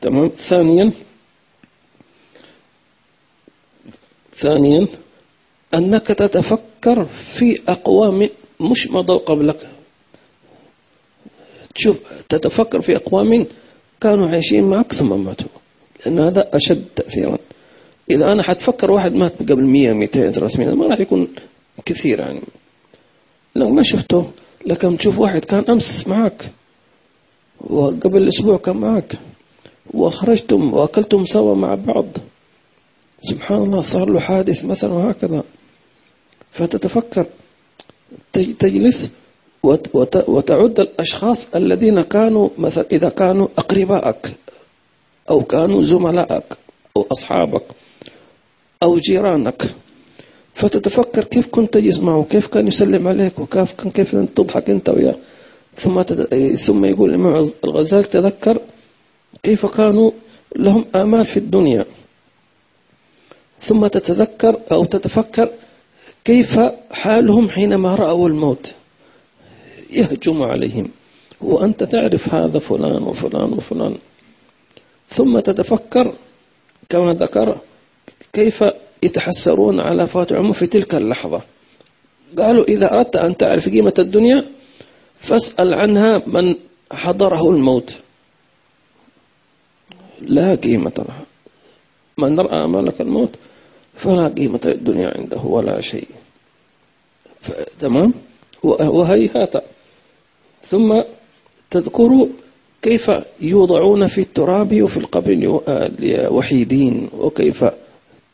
[0.00, 0.92] تمام؟ ثانيا
[4.36, 4.86] ثانيا
[5.74, 8.28] أنك تتفكر في أقوام
[8.60, 9.68] مش مضوا قبلك.
[11.74, 13.46] تشوف تتفكر في أقوام
[14.00, 15.48] كانوا عايشين معك ثم ماتوا
[16.06, 17.38] لأن هذا أشد تأثيرا.
[18.10, 21.28] إذا أنا حتفكر واحد مات قبل 100 200 300 ما راح يكون
[21.84, 22.40] كثير يعني.
[23.56, 24.30] لو ما شفته
[24.66, 26.50] لكن تشوف واحد كان أمس معك
[27.60, 29.12] وقبل أسبوع كان معك
[29.94, 32.06] وخرجتم وأكلتم سوا مع بعض.
[33.22, 35.42] سبحان الله صار له حادث مثلا وهكذا.
[36.52, 37.26] فتتفكر
[38.32, 39.10] تجلس
[40.28, 44.32] وتعد الأشخاص الذين كانوا مثلا إذا كانوا أقربائك
[45.30, 46.44] أو كانوا زملائك
[46.96, 47.62] أو أصحابك
[48.82, 49.62] أو جيرانك.
[50.54, 55.16] فتتفكر كيف كنت تجلس معه وكيف كان يسلم عليك وكيف كان كيف تضحك أنت وياه.
[55.76, 56.02] ثم
[56.56, 58.58] ثم يقول الإمام الغزال تذكر
[59.42, 60.10] كيف كانوا
[60.56, 61.84] لهم آمال في الدنيا.
[63.60, 65.48] ثم تتذكر أو تتفكر
[66.24, 66.60] كيف
[66.92, 68.74] حالهم حينما رأوا الموت.
[69.90, 70.90] يهجم عليهم.
[71.40, 73.96] وأنت تعرف هذا فلان وفلان وفلان.
[75.08, 76.14] ثم تتفكر
[76.88, 77.58] كما ذكر
[78.32, 78.64] كيف
[79.02, 81.40] يتحسرون على فوات في تلك اللحظة.
[82.38, 84.44] قالوا إذا أردت أن تعرف قيمة الدنيا
[85.18, 86.54] فاسأل عنها من
[86.92, 87.94] حضره الموت.
[90.20, 91.24] لا قيمة لها.
[92.18, 93.30] من رأى ملك الموت
[93.96, 96.08] فلا قيمة للدنيا عنده ولا شيء.
[97.80, 98.14] تمام؟
[98.62, 99.54] وهيهات
[100.62, 101.02] ثم
[101.70, 102.26] تذكروا
[102.82, 105.60] كيف يوضعون في التراب وفي القبر
[106.30, 107.64] وحيدين وكيف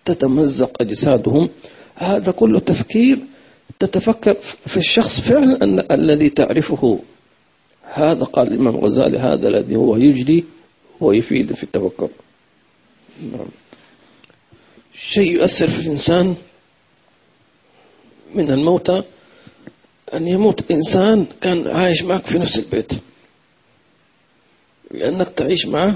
[0.04, 1.48] تتمزق أجسادهم.
[1.94, 3.18] هذا كله تفكير
[3.78, 4.34] تتفكر
[4.66, 6.98] في الشخص فعلا أن الذي تعرفه.
[7.82, 10.44] هذا قال الإمام الغزالي هذا الذي هو يجري
[11.00, 12.08] ويفيد في التفكر.
[13.32, 13.46] نعم.
[15.00, 16.36] شيء يؤثر في الإنسان
[18.34, 19.02] من الموتى
[20.14, 22.92] أن يموت إنسان كان عايش معك في نفس البيت.
[24.90, 25.94] لأنك تعيش معه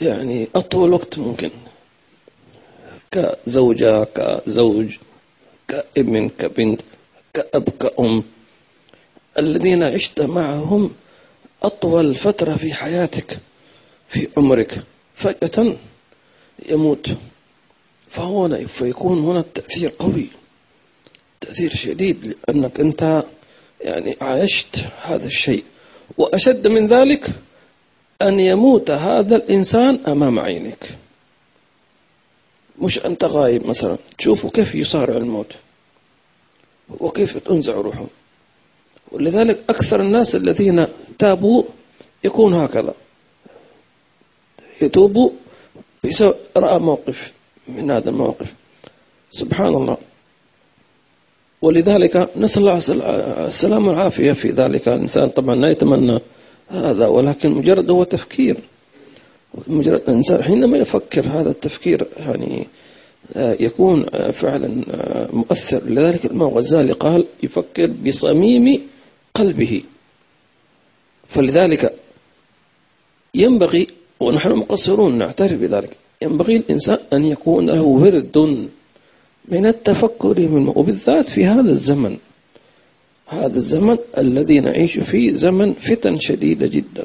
[0.00, 1.50] يعني أطول وقت ممكن.
[3.12, 4.96] كزوجة كزوج
[5.68, 6.80] كابن كبنت
[7.34, 8.22] كأب كأم.
[9.38, 10.94] الذين عشت معهم
[11.62, 13.38] أطول فترة في حياتك
[14.08, 14.82] في عمرك
[15.14, 15.76] فجأة
[16.68, 17.10] يموت.
[18.10, 20.26] فهو فيكون هنا التأثير قوي.
[21.40, 23.24] تأثير شديد لأنك أنت
[23.80, 25.64] يعني عايشت هذا الشيء.
[26.18, 27.30] وأشد من ذلك
[28.22, 30.98] أن يموت هذا الإنسان أمام عينك
[32.78, 33.96] مش أنت غايب مثلا.
[34.18, 35.52] تشوفوا كيف يصارع الموت.
[37.00, 38.06] وكيف تنزع روحه.
[39.12, 40.86] ولذلك أكثر الناس الذين
[41.18, 41.62] تابوا
[42.24, 42.94] يكون هكذا.
[44.82, 45.30] يتوبوا
[46.04, 47.32] بسبب رأى موقف.
[47.76, 48.54] من هذا الموقف.
[49.30, 49.96] سبحان الله
[51.62, 52.76] ولذلك نسأل الله
[53.46, 54.88] السلام والعافية في ذلك.
[54.88, 56.18] الإنسان طبعا لا يتمنى
[56.68, 58.56] هذا ولكن مجرد هو تفكير.
[59.66, 62.66] مجرد الإنسان حينما يفكر هذا التفكير يعني
[63.36, 65.82] آه، يكون آه، فعلا آه، مؤثر.
[65.84, 68.80] لذلك الإمام الغزالي قال يفكر بصميم
[69.34, 69.82] قلبه.
[71.28, 71.94] فلذلك
[73.34, 73.86] ينبغي
[74.20, 75.96] ونحن مقصرون نعترف بذلك.
[76.22, 78.68] ينبغي الإنسان أن يكون له ورد
[79.48, 82.16] من التفكر وبالذات في هذا الزمن.
[83.26, 87.04] هذا الزمن الذي نعيش فيه زمن فتن شديدة جدا.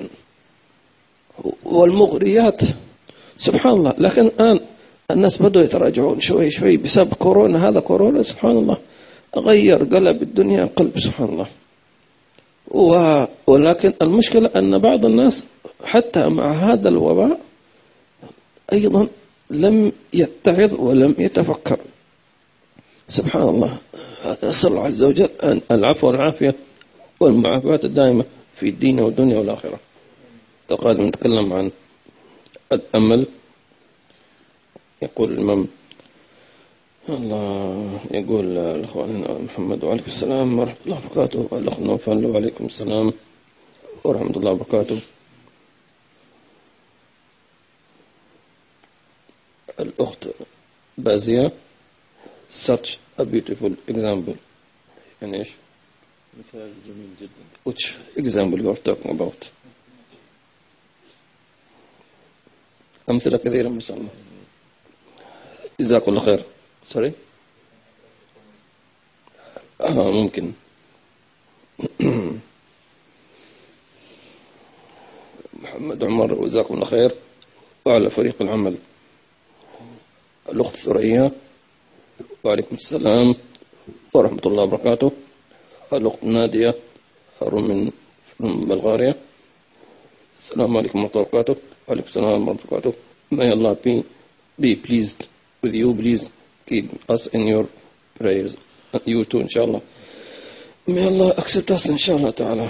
[1.63, 2.61] والمغريات
[3.37, 3.93] سبحان الله.
[3.97, 4.59] لكن الآن
[5.11, 7.69] الناس بدأوا يتراجعون شوي شوي بسبب كورونا.
[7.69, 8.77] هذا كورونا سبحان الله
[9.37, 11.47] غير قلب الدنيا قلب سبحان الله.
[13.47, 15.45] ولكن المشكلة أن بعض الناس
[15.83, 17.39] حتى مع هذا الوباء
[18.73, 19.07] أيضا
[19.49, 21.79] لم يتعظ ولم يتفكر.
[23.07, 23.77] سبحان الله.
[24.25, 26.55] أسأل الله عز وجل أن العفو والعافية
[27.19, 28.25] والمعافاة الدائمة
[28.55, 29.79] في الدين والدنيا والآخرة.
[30.67, 31.71] تقادم نتكلم عن
[32.71, 33.25] الأمل.
[35.01, 35.67] يقول الإمام
[37.09, 39.11] الله يقول الأخوان
[39.45, 41.47] محمد وعليكم السلام ورحمة الله وبركاته.
[41.57, 43.13] الأخ نوفل وعليكم السلام
[44.03, 44.99] ورحمة الله وبركاته.
[49.79, 50.27] الأخت
[50.97, 51.51] بازية.
[52.51, 54.35] Such a beautiful example.
[55.21, 55.49] يعني إيش؟
[56.39, 57.29] مثال جميل جدا.
[57.69, 59.49] Which example you are talking about?
[63.09, 64.09] أمثلة كثيرة ما شاء الله.
[65.79, 66.43] جزاكم الله خير.
[66.83, 67.13] سوري
[69.81, 70.51] آه ممكن.
[75.63, 77.11] محمد عمر جزاكم الله خير.
[77.85, 78.77] وعلى فريق العمل.
[80.51, 81.31] الأخت ثريا
[82.43, 83.35] وعليكم السلام
[84.13, 85.11] ورحمة الله وبركاته.
[85.93, 86.75] الأخت نادية
[87.41, 87.91] من
[88.39, 89.15] بلغاريا.
[90.39, 91.55] السلام عليكم ورحمة الله وبركاته.
[91.87, 92.93] وعليكم السلام ورحمة الله وبركاته.
[93.31, 94.03] May Allah be,
[94.59, 95.27] be pleased
[95.61, 95.93] with you.
[95.93, 96.29] Please
[96.65, 97.67] keep us in your
[98.13, 98.55] prayers.
[99.05, 99.81] You too inshallah.
[100.87, 102.69] May Allah accept us inshallah تعالى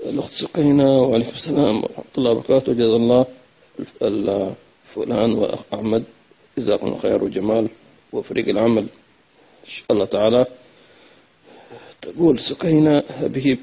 [0.00, 2.72] الأخت سكينة وعليكم السلام ورحمة الله وبركاته.
[2.72, 3.26] جزا
[4.02, 6.04] الله فلان والأخ أحمد.
[6.58, 7.68] جزاكم الله خير وجمال
[8.12, 8.82] وفريق العمل
[9.64, 10.46] إن شاء الله تعالى
[12.02, 13.02] تقول سكينة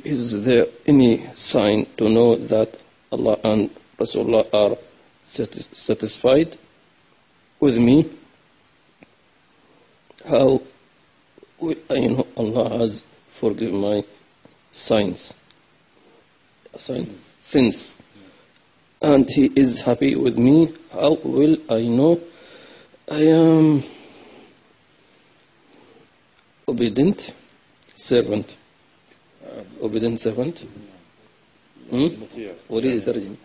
[0.05, 2.77] is there any sign to know that
[3.11, 3.69] Allah and
[3.99, 4.77] Rasulullah are
[5.23, 6.55] satisfied
[7.59, 8.05] with me
[10.27, 10.61] how
[11.59, 14.03] will I know Allah has forgiven my
[14.71, 15.33] sins
[16.77, 17.97] sins sins
[19.01, 22.19] and he is happy with me how will I know
[23.09, 23.83] I am
[26.67, 27.33] obedient
[27.95, 28.57] servant.
[29.81, 30.65] obedient servant.
[32.71, 33.35] أريد أترجم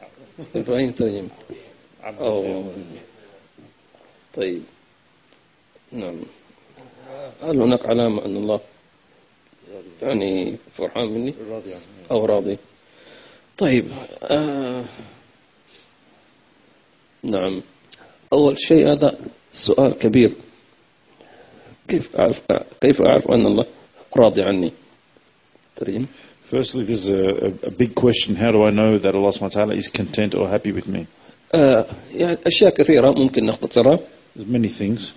[0.57, 1.29] إبراهيم ترجم.
[2.05, 2.65] أو
[4.35, 4.63] طيب.
[5.93, 6.23] نعم.
[7.43, 8.61] هل هناك علامة أن الله
[10.03, 11.35] يعني فرحان مني؟
[12.11, 12.59] أو راضي.
[13.59, 13.89] طيب
[14.23, 14.85] آه
[17.23, 17.63] نعم.
[18.33, 19.19] أول شيء هذا
[19.53, 20.33] سؤال كبير
[21.89, 22.43] كيف أعرف
[22.81, 23.67] كيف أعرف أن الله
[24.17, 24.73] راضي عني
[25.77, 26.07] ترجم
[26.53, 28.37] Firstly, this is a, a, big question.
[28.37, 31.07] How do I know that Allah subhanahu wa ta'ala is content or happy with me?
[31.55, 33.99] آه يعني أشياء كثيرة ممكن نختصرها.
[34.37, 35.13] There's many things.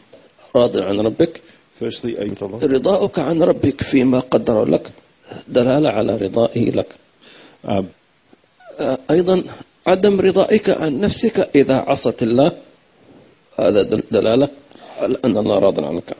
[0.56, 1.42] راضي عن ربك.
[1.80, 2.64] Firstly, with Allah.
[2.64, 4.92] رضاؤك عن ربك فيما قدر لك
[5.48, 6.88] دلالة على رضائه لك.
[7.66, 7.84] Um,
[8.80, 9.44] آه أيضا
[9.88, 12.52] عدم رضائك عن نفسك إذا عصت الله
[13.60, 13.82] هذا
[14.12, 14.48] دلالة
[14.98, 16.16] على أن الله راض عنك.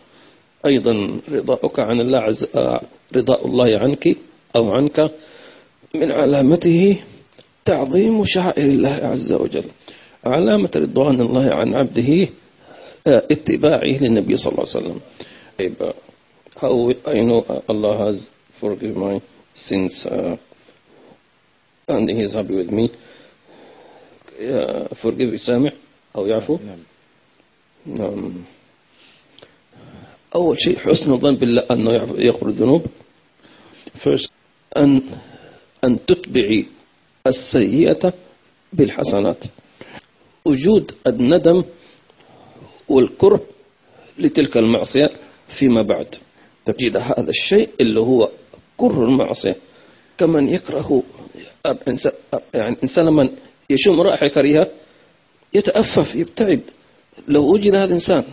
[0.66, 2.48] أيضا رضاؤك عن الله عز
[3.16, 4.18] رضاء الله عنك
[4.56, 5.12] أو عنك
[5.94, 7.00] من علامته
[7.66, 9.64] تعظيم شعائر الله عز وجل.
[10.26, 12.28] علامة رضوان الله عن عبده
[13.08, 15.00] اتباعه للنبي صلى الله عليه وسلم.
[16.58, 19.22] how I know Allah has forgiven my
[19.54, 20.38] sins uh,
[21.88, 22.90] and he is happy with me.
[24.40, 25.74] uh, forgive يسامح
[26.16, 26.60] أو يعفو.
[26.66, 26.80] نعم.
[30.36, 32.86] أول شيء حسن الظن بالله أنه يغفر الذنوب.
[34.04, 34.30] First,
[34.78, 35.02] أن
[35.84, 36.66] أن تتبعي
[37.28, 38.14] السيئة
[38.74, 39.44] بالحسنات.
[40.46, 41.64] وجود الندم
[42.90, 43.42] والكره
[44.18, 45.12] لتلك المعصية
[45.48, 46.16] فيما بعد.
[46.66, 48.30] تجد هذا الشيء اللي هو
[48.78, 49.56] كره المعصية.
[50.18, 51.04] كمن يكره
[52.54, 53.30] يعني إنسان من
[53.70, 54.68] يشم رائحة كريهة
[55.54, 56.62] يتأفف يبتعد.
[57.28, 58.24] لو وجد هذا الإنسان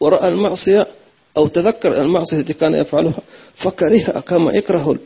[0.00, 0.86] ورأى المعصية
[1.36, 3.22] أو تذكر المعصية التي كان يفعلها
[3.54, 4.98] فكرهها كما يكره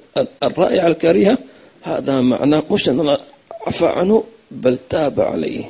[0.42, 1.38] الرائع الكريهة
[1.82, 3.18] هذا معنى مش أن الله
[3.66, 5.64] عفى عنه بل تاب عليه.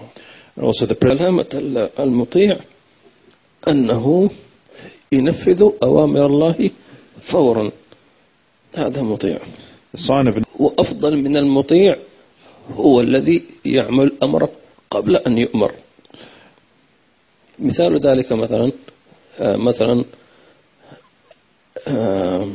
[1.10, 1.46] علامة
[1.98, 2.56] المطيع
[3.68, 4.30] أنه
[5.12, 6.70] ينفذ أوامر الله
[7.20, 7.70] فورا.
[8.76, 9.38] هذا مطيع.
[10.58, 11.96] وأفضل من المطيع
[12.74, 14.48] هو الذي يعمل الأمر
[14.90, 15.72] قبل أن يؤمر.
[17.58, 18.72] مثال ذلك مثلا
[19.40, 20.04] آه، مثلا
[21.88, 22.48] آه،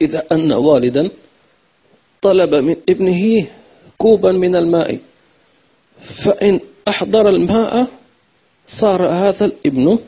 [0.00, 1.10] إذا أن والدا
[2.22, 3.46] طلب من ابنه
[3.98, 4.98] كوبا من الماء
[6.00, 7.86] فإن أحضر الماء
[8.66, 9.98] صار هذا الابن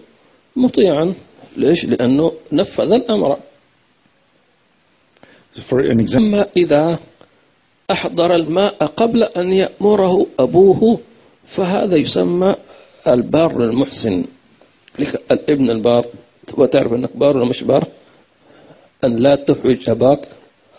[0.56, 1.14] مطيعا.
[1.56, 3.38] ليش؟ لأنه نفذ الأمر.
[6.16, 6.98] أما إذا
[7.90, 10.98] أحضر الماء قبل أن يأمره أبوه
[11.46, 12.54] فهذا يسمى
[13.08, 14.24] البار المحسن.
[15.30, 16.06] الابن البار.
[16.56, 17.84] وتعرف أنك بار ولا مش بار؟
[19.04, 20.28] أن لا تحوج أباك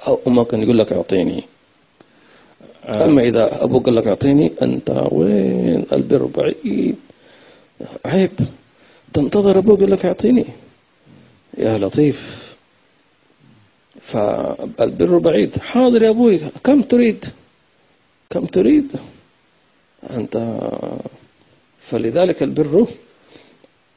[0.07, 1.43] أو أمك أن يقول لك أعطيني.
[2.86, 3.05] آه.
[3.05, 6.95] أما إذا أبوك قال لك أعطيني أنت وين؟ البر بعيد.
[8.05, 8.32] عيب.
[9.13, 10.45] تنتظر أبوك يقول لك أعطيني.
[11.57, 12.45] يا لطيف.
[14.01, 15.57] فالبر بعيد.
[15.59, 16.39] حاضر يا أبوي.
[16.63, 17.26] كم تريد؟
[18.30, 18.91] كم تريد؟
[20.09, 20.59] أنت
[21.91, 22.88] فلذلك البر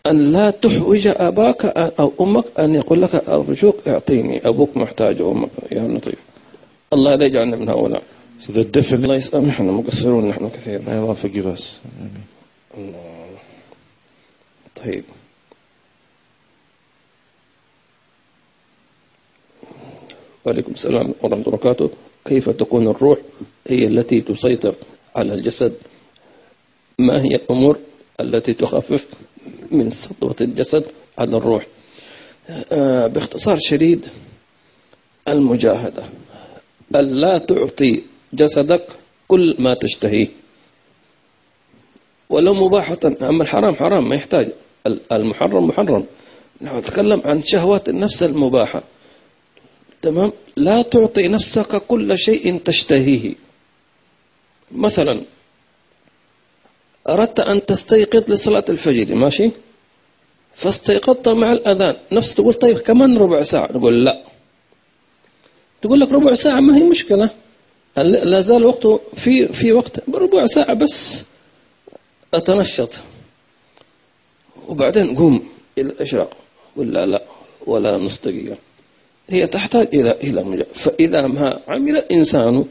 [0.07, 1.65] أن لا تحوج أباك
[2.01, 6.19] أو أمك أن يقول لك أرجوك اعطيني أبوك محتاج وأمك يا لطيف.
[6.93, 8.03] الله لا يجعلنا من هؤلاء.
[8.41, 10.81] So the الله يسامحنا مقصرون نحن كثير.
[10.81, 11.65] May Allah forgive us.
[12.79, 13.29] الله.
[14.85, 15.05] طيب.
[20.45, 21.91] وعليكم السلام ورحمة الله وبركاته.
[22.25, 23.19] كيف تكون الروح؟
[23.69, 24.75] هي التي تسيطر
[25.17, 25.75] على الجسد.
[26.99, 27.79] ما هي الأمور
[28.21, 29.07] التي تخفف
[29.71, 30.85] من سطوة الجسد
[31.19, 31.67] على الروح؟
[32.73, 34.07] آه، باختصار شديد
[35.29, 36.03] المجاهدة
[36.97, 38.87] ألا تعطي جسدك
[39.29, 40.29] كل ما تشتهيه.
[42.31, 44.53] ولو مباحة أما الحرام حرام ما يحتاج.
[45.13, 46.05] المحرم محرم.
[46.63, 48.83] نتكلم عن شهوات النفس المباحة.
[50.03, 53.35] تمام؟ لا تعطي نفسك كل شيء تشتهيه.
[54.73, 55.21] مثلا
[57.09, 59.51] أردت أن تستيقظ لصلاة الفجر ماشي؟
[60.55, 61.97] فاستيقظت مع الأذان.
[62.13, 63.69] نفس تقول طيب كمان ربع ساعة.
[63.73, 64.23] نقول لا.
[65.83, 67.31] تقول لك ربع ساعة ما هي مشكلة.
[67.97, 70.09] لا زال وقته في في وقت.
[70.15, 71.25] ربع ساعة بس.
[72.35, 72.95] أتنشط.
[74.69, 75.49] وبعدين قوم
[75.79, 76.37] إلى الإشراق.
[76.77, 77.23] ولا لا
[77.67, 78.57] ولا نص دقيقة
[79.31, 82.65] هي تحتاج إلى إلى فإذا ما عمل الإنسان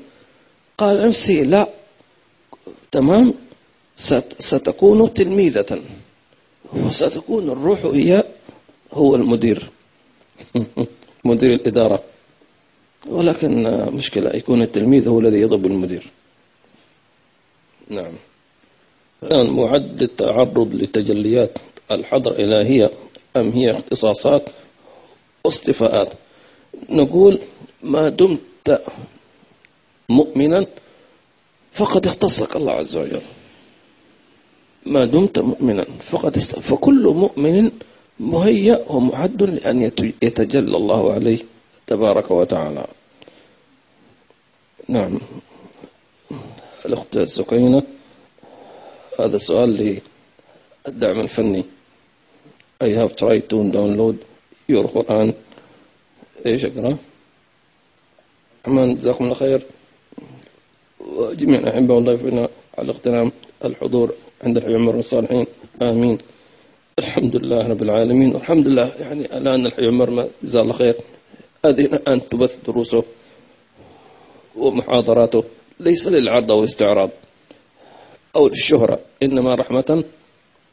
[0.78, 1.68] قال نفسه لا.
[2.92, 3.34] تمام؟
[4.40, 5.82] ستكون تلميذة.
[6.74, 8.24] وستكون الروح هي
[8.94, 9.70] هو المدير.
[11.26, 12.04] مدير الإدارة.
[13.08, 16.10] ولكن مشكلة يكون التلميذ هو الذي يضرب المدير.
[17.90, 18.14] نعم.
[19.24, 21.58] الآن معد التعرض لتجليات
[21.92, 22.92] الحضرة الإلهية
[23.38, 24.50] أم هي اختصاصات
[25.44, 26.14] واصطفاءات
[26.90, 27.40] نقول
[27.84, 28.82] ما دمت
[30.10, 30.66] مؤمنا
[31.72, 33.22] فقد اختصك الله عز وجل.
[34.88, 36.60] ما دمت مؤمنا فقد است...
[36.60, 37.72] فكل مؤمن
[38.20, 39.82] مهيأ ومعد لأن
[40.24, 41.40] يتجلى الله عليه
[41.88, 42.86] تبارك وتعالى.
[44.90, 45.20] نعم.
[46.86, 47.84] الأخت سكينة
[49.20, 50.00] هذا السؤال
[50.88, 51.64] للدعم الفني.
[52.84, 54.18] I have tried to download
[54.70, 55.34] your Quran.
[56.46, 56.98] إيش أقرأ؟
[58.66, 59.62] الرحمن جزاكم الله خير.
[61.00, 63.32] وجميع الأحبة والله فينا على اغتنام
[63.66, 64.14] الحضور.
[64.44, 65.02] عند الحي عمر
[65.82, 66.18] آمين.
[67.00, 68.36] الحمد لله رب العالمين.
[68.36, 68.92] والحمد لله.
[69.00, 70.96] يعني الآن الحي عمر جزاه الله خير.
[71.66, 73.04] هذه الآن تبث دروسه
[74.56, 75.44] ومحاضراته.
[75.80, 77.10] ليس للعرض أو الاستعراض
[78.36, 80.04] أو للشهرة إنما رحمة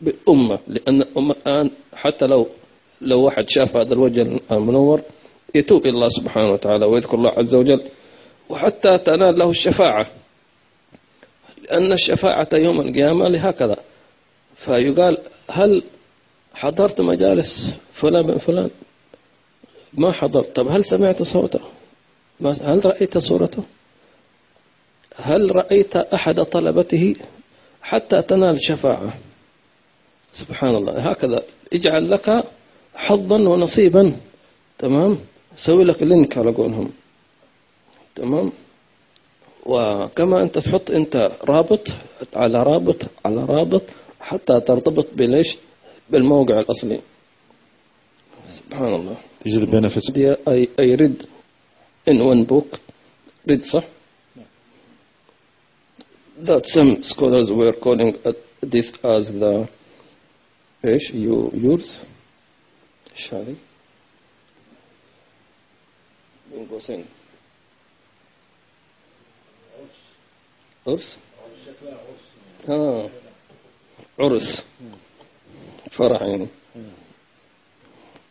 [0.01, 0.59] بالأمة.
[0.69, 2.47] لأن الأمة الآن حتى لو
[3.01, 5.01] لو واحد شاف هذا الوجه المنور
[5.55, 7.83] يتوب إلى الله سبحانه وتعالى ويذكر الله عز وجل
[8.49, 10.07] وحتى تنال له الشفاعة.
[11.65, 13.77] لأن الشفاعة يوم القيامة لهكذا.
[14.57, 15.19] فيقال
[15.51, 15.83] هل
[16.55, 18.71] حضرت مجالس فلان بن فلان؟
[19.93, 20.57] ما حضرت.
[20.57, 21.61] طب هل سمعت صوته؟
[22.43, 23.63] هل رأيت صورته؟
[25.17, 27.17] هل رأيت أحد طلبته
[27.83, 29.15] حتى تنال شفاعة؟
[30.33, 31.43] سبحان الله هكذا.
[31.73, 32.45] اجعل لك
[32.95, 34.17] حظا ونصيبا.
[34.79, 35.19] تمام؟
[35.57, 36.93] سوي لك لينك على قولهم.
[38.17, 38.53] تمام؟
[39.67, 41.89] وكما أنت تحط أنت رابط
[42.35, 43.83] على رابط على رابط
[44.21, 45.57] حتى ترتبط بليش؟
[46.11, 47.01] بالموقع الأصلي.
[48.49, 49.17] سبحان الله.
[49.45, 50.11] These are the benefits.
[50.47, 51.27] I, I read
[52.07, 52.81] in one book.
[53.47, 53.85] Read صح
[56.39, 58.17] that some scholars were calling
[58.61, 59.67] this as the
[60.85, 61.99] إيش you, yours.
[63.15, 63.57] شاري
[66.53, 67.05] بين قوسين
[70.87, 71.17] عرس
[72.69, 73.09] آه
[74.19, 74.65] عرس
[75.91, 76.47] فرح يعني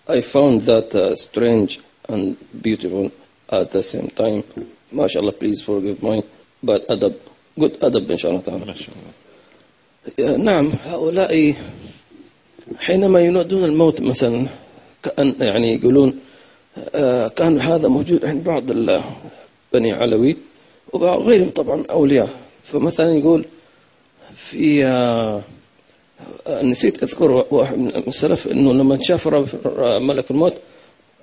[0.10, 1.80] I found that uh, strange
[2.10, 3.10] and beautiful
[3.49, 4.43] at the same time.
[4.93, 6.22] MashaAllah, please forgive my
[6.62, 7.16] bad adab.
[7.58, 8.76] Good adab إن شاء الله تعالى.
[10.43, 11.56] نعم هؤلاء
[12.78, 14.47] حينما ينادون الموت مثلا
[15.04, 16.20] كأن يعني يقولون
[16.95, 18.64] آه كان هذا موجود عند بعض
[19.74, 20.38] بني علوي
[20.93, 22.30] وبعض غيرهم طبعا أولياء
[22.64, 23.45] فمثلا يقول
[24.36, 25.41] في آه
[26.64, 29.28] نسيت أذكر واحد من السلف أنه لما شاف
[29.78, 30.53] ملك الموت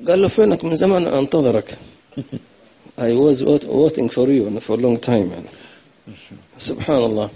[0.08, 1.78] قال له فينك من زمان أنتظرك.
[2.98, 5.50] I was waiting for you for a long time يعني.
[6.58, 7.30] سبحان الله.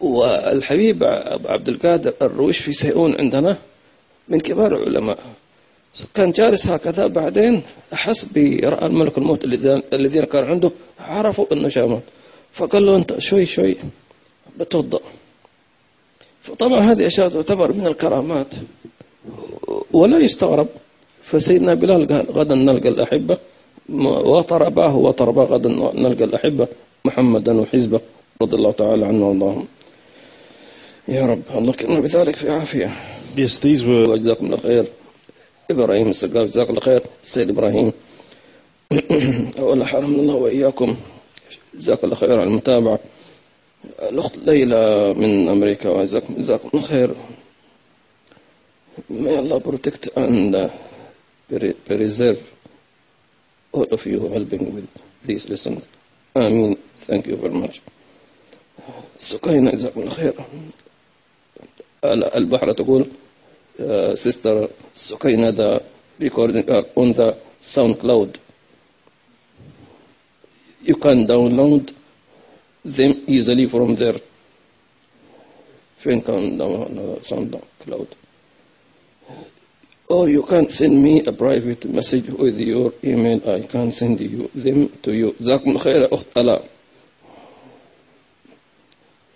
[0.00, 1.04] والحبيب
[1.44, 3.56] عبد القادر الرويش في سيئون عندنا
[4.28, 5.18] من كبار العلماء.
[6.14, 9.44] كان جالس هكذا بعدين أحس برأى الملك الموت
[9.92, 12.02] الذين كان عنده عرفوا أنه شامت
[12.58, 13.76] فقال له أنت شوي شوي
[14.58, 15.00] بتوضأ.
[16.42, 18.54] فطبعا هذه أشياء تعتبر من الكرامات
[19.92, 20.68] ولا يستغرب.
[21.22, 23.38] فسيدنا بلال قال غدا نلقى الأحبة.
[24.32, 26.68] وطرباه وطرباه غدا نلقى الأحبة.
[27.04, 28.00] محمدا وحزبه
[28.42, 29.66] رضي الله تعالى عنه وارضاهم.
[31.08, 32.90] يا رب الله كرمنا بذلك في عافية.
[33.36, 34.84] Yes, these were وجزاكم الله خير.
[35.70, 37.02] إبراهيم السقاف جزاك الله خير.
[37.22, 37.92] السيد إبراهيم.
[39.58, 40.96] أولا حرمنا الله وإياكم.
[41.74, 42.98] جزاك الله خير على المتابعة
[44.02, 47.14] الأخت ليلى من أمريكا جزاكم جزاكم الله خير
[49.10, 50.68] May Allah protect and uh,
[51.86, 52.40] preserve
[53.70, 54.88] all of you helping with
[55.24, 55.86] these lessons.
[56.34, 56.74] Ameen.
[57.06, 57.80] Thank you very much.
[59.18, 60.34] سكينة جزاكم الله خير
[62.36, 63.06] البحرة تقول
[63.80, 65.82] uh, sister Sukaina the
[66.18, 68.36] recording uh, on the SoundCloud.
[70.88, 71.84] You can download
[72.82, 74.18] them easily from there.
[76.02, 78.06] فين كان download SoundCloud?
[80.08, 83.38] Or you can send me a private message with your email.
[83.46, 85.34] I can send you them to you.
[85.40, 86.68] جزاكم خير أخت ألاء.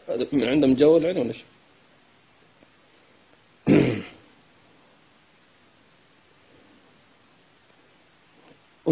[0.08, 1.44] هذا من عندهم جوال يعني ولا إيش؟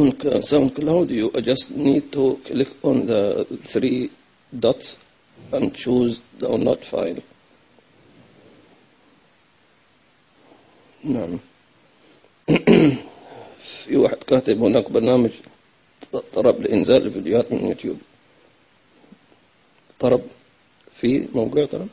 [0.01, 4.11] On SoundCloud, you just need to click on the three
[4.59, 4.97] dots
[5.53, 7.23] and choose download file.
[11.05, 11.39] نعم
[13.61, 15.31] في واحد كاتب هناك برنامج
[16.33, 17.99] طرب لإنزال الفيديوهات من يوتيوب
[20.01, 20.23] طرب
[21.01, 21.87] في موقع ترى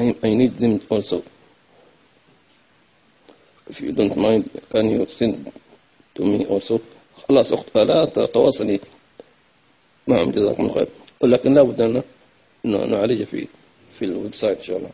[0.00, 1.22] Ibrahim, I need them also.
[3.68, 5.52] If you don't mind, can you send
[6.14, 6.80] to me also?
[7.28, 8.80] خلاص أخت لا تواصلي
[10.08, 10.88] معهم جزاكم الله خير
[11.20, 12.02] ولكن لا بد أن
[12.64, 13.46] أن نعالجه في
[13.98, 14.90] في ال website إن شاء الله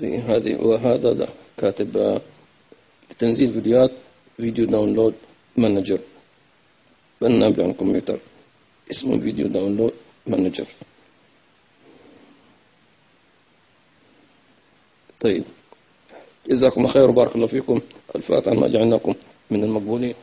[0.00, 1.28] في هذه وهذا ده
[1.58, 2.20] كاتب آه،
[3.10, 3.90] لتنزيل فيديوهات
[4.36, 5.14] video download
[5.56, 5.98] manager
[7.20, 8.18] برنامج عن الكمبيوتر
[8.90, 9.92] اسمه video download
[10.26, 10.66] مانجر
[15.20, 15.44] طيب.
[16.48, 17.80] جزاكم خير وبارك الله فيكم.
[18.16, 19.14] الفاتحة ما جعلناكم
[19.50, 20.14] من المقبولين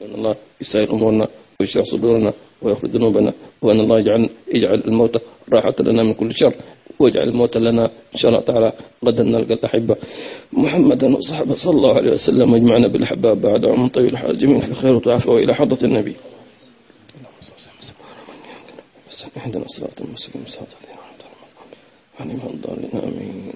[0.00, 1.28] وأن الله يسهل أمورنا
[1.60, 3.32] ويشرح صدورنا ويغفر ذنوبنا.
[3.62, 5.22] وأن الله يجعل يجعل الموت
[5.52, 6.54] راحة لنا من كل شر.
[6.98, 8.72] واجعل الموت لنا إن شاء الله تعالى.
[9.04, 9.96] غدا نلقى الأحبة.
[10.52, 14.94] محمدا وصحبه صلى الله عليه وسلم واجمعنا بالأحباب بعد عمر طويل الحال الجميع في الخير
[14.94, 16.14] والعافية وإلى حضرة النبي.
[19.36, 21.22] اهدنا الصراط المستقيم صراط الذين أنعمت
[22.20, 23.52] عليهم غير المغضوب عليهم ولا الضالين آمين